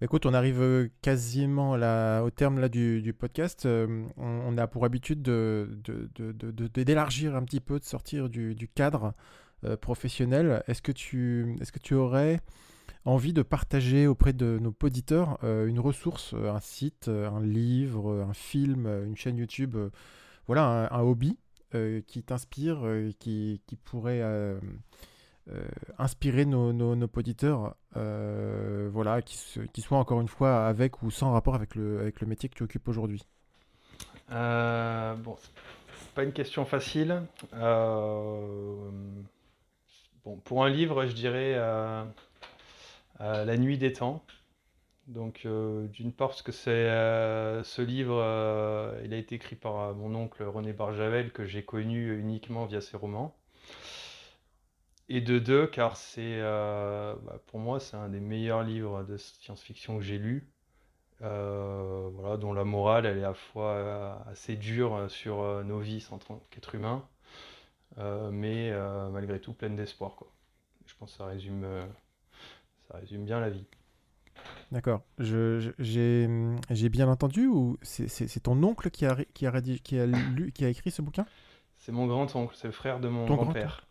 [0.00, 3.66] Écoute, on arrive quasiment au terme là, du, podcast.
[3.66, 9.14] on, a pour habitude d'élargir de, de, un petit peu, de sortir du, cadre
[9.80, 10.62] professionnel.
[10.68, 12.40] Est-ce que, est -ce que tu aurais
[13.08, 17.40] envie de partager auprès de nos auditeurs euh, une ressource, euh, un site, euh, un
[17.40, 19.76] livre, un film, une chaîne YouTube,
[20.46, 21.38] voilà, un, hobby
[22.06, 22.78] qui t'inspire,
[23.18, 24.22] qui, pourrait
[25.98, 32.10] inspirer nos, auditeurs, voilà, qui, soit encore une fois avec ou sans rapport avec le,
[32.26, 33.22] métier que tu occupes aujourd'hui
[34.30, 37.22] Bon, c'est pas une question facile.
[40.44, 41.58] pour un livre, je dirais
[43.20, 44.24] la nuit des temps.
[45.08, 49.94] Donc, euh, d'une part, parce que euh, ce livre, euh, il a été écrit par
[49.94, 53.34] mon oncle René Barjavel, que j'ai connu uniquement via ses romans.
[55.08, 59.96] Et de deux, car c'est, bah, pour moi, c'est un des meilleurs livres de science-fiction
[59.98, 60.50] que j'ai lu.
[61.20, 66.18] voilà, dont la morale, elle est à la fois assez dure sur nos vies en
[66.18, 67.08] tant qu'être humain,
[68.32, 68.72] mais
[69.10, 70.16] malgré tout pleine d'espoir.
[70.86, 71.64] Je pense que ça résume
[72.88, 73.66] ça résume bien la vie.
[74.72, 75.02] D'accord.
[75.18, 76.28] J'ai
[76.90, 80.68] bien entendu ou c'est ton oncle qui a, qui, a, qui, a lu, qui a
[80.68, 81.26] écrit ce bouquin?
[81.76, 83.86] C'est mon grand-oncle, c'est le frère de mon grand-père.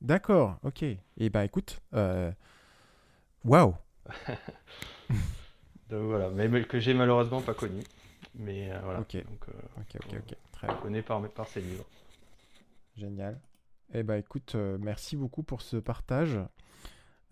[0.00, 0.82] D'accord, ok.
[0.82, 2.30] Et eh bah ben, écoute, euh...
[3.44, 3.74] waouh
[5.90, 7.82] Donc voilà, mais que j'ai malheureusement pas connu.
[8.34, 9.00] Mais euh, voilà.
[9.00, 10.36] Ok, Donc, euh, ok, ok.
[10.52, 10.76] Très bien.
[10.76, 11.84] connais par, par ses livres.
[12.96, 13.40] Génial.
[13.92, 16.38] Eh bah écoute, euh, merci beaucoup pour ce partage.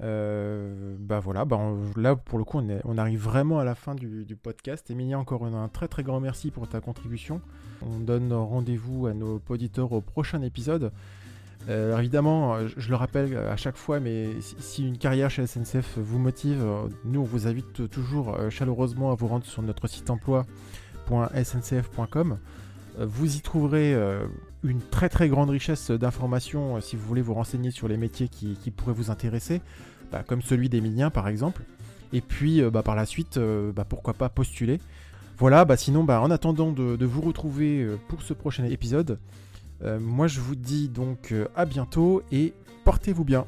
[0.03, 1.61] Euh, bah voilà, bah
[1.97, 4.91] là pour le coup on, on, arrive vraiment à la fin du, podcast.
[4.91, 7.41] Emilia, encore un très très grand merci pour ta contribution.
[7.83, 10.91] On donne rendez-vous à nos auditeurs au prochain épisode.
[11.69, 16.19] Euh, évidemment, je, le rappelle à chaque fois, mais si, une carrière chez SNCF vous
[16.19, 16.67] motive,
[17.05, 22.39] nous on vous invite toujours euh, chaleureusement à vous rendre sur notre site emploi.sncf.com.
[22.99, 23.97] Vous y trouverez
[24.65, 28.71] une très très grande richesse d'informations si vous voulez vous renseigner sur les métiers qui
[28.71, 29.63] pourraient vous intéresser.
[30.13, 31.63] Bah, comme celui d'Emilien par exemple.
[32.13, 34.79] Et puis euh, bah, par la suite, euh, bah, pourquoi pas postuler.
[35.39, 39.19] Voilà, bah, sinon en attendant de, vous retrouver euh, pour ce prochain épisode,
[39.99, 42.55] moi je vous dis donc à bientôt et
[42.85, 43.47] portez-vous bien.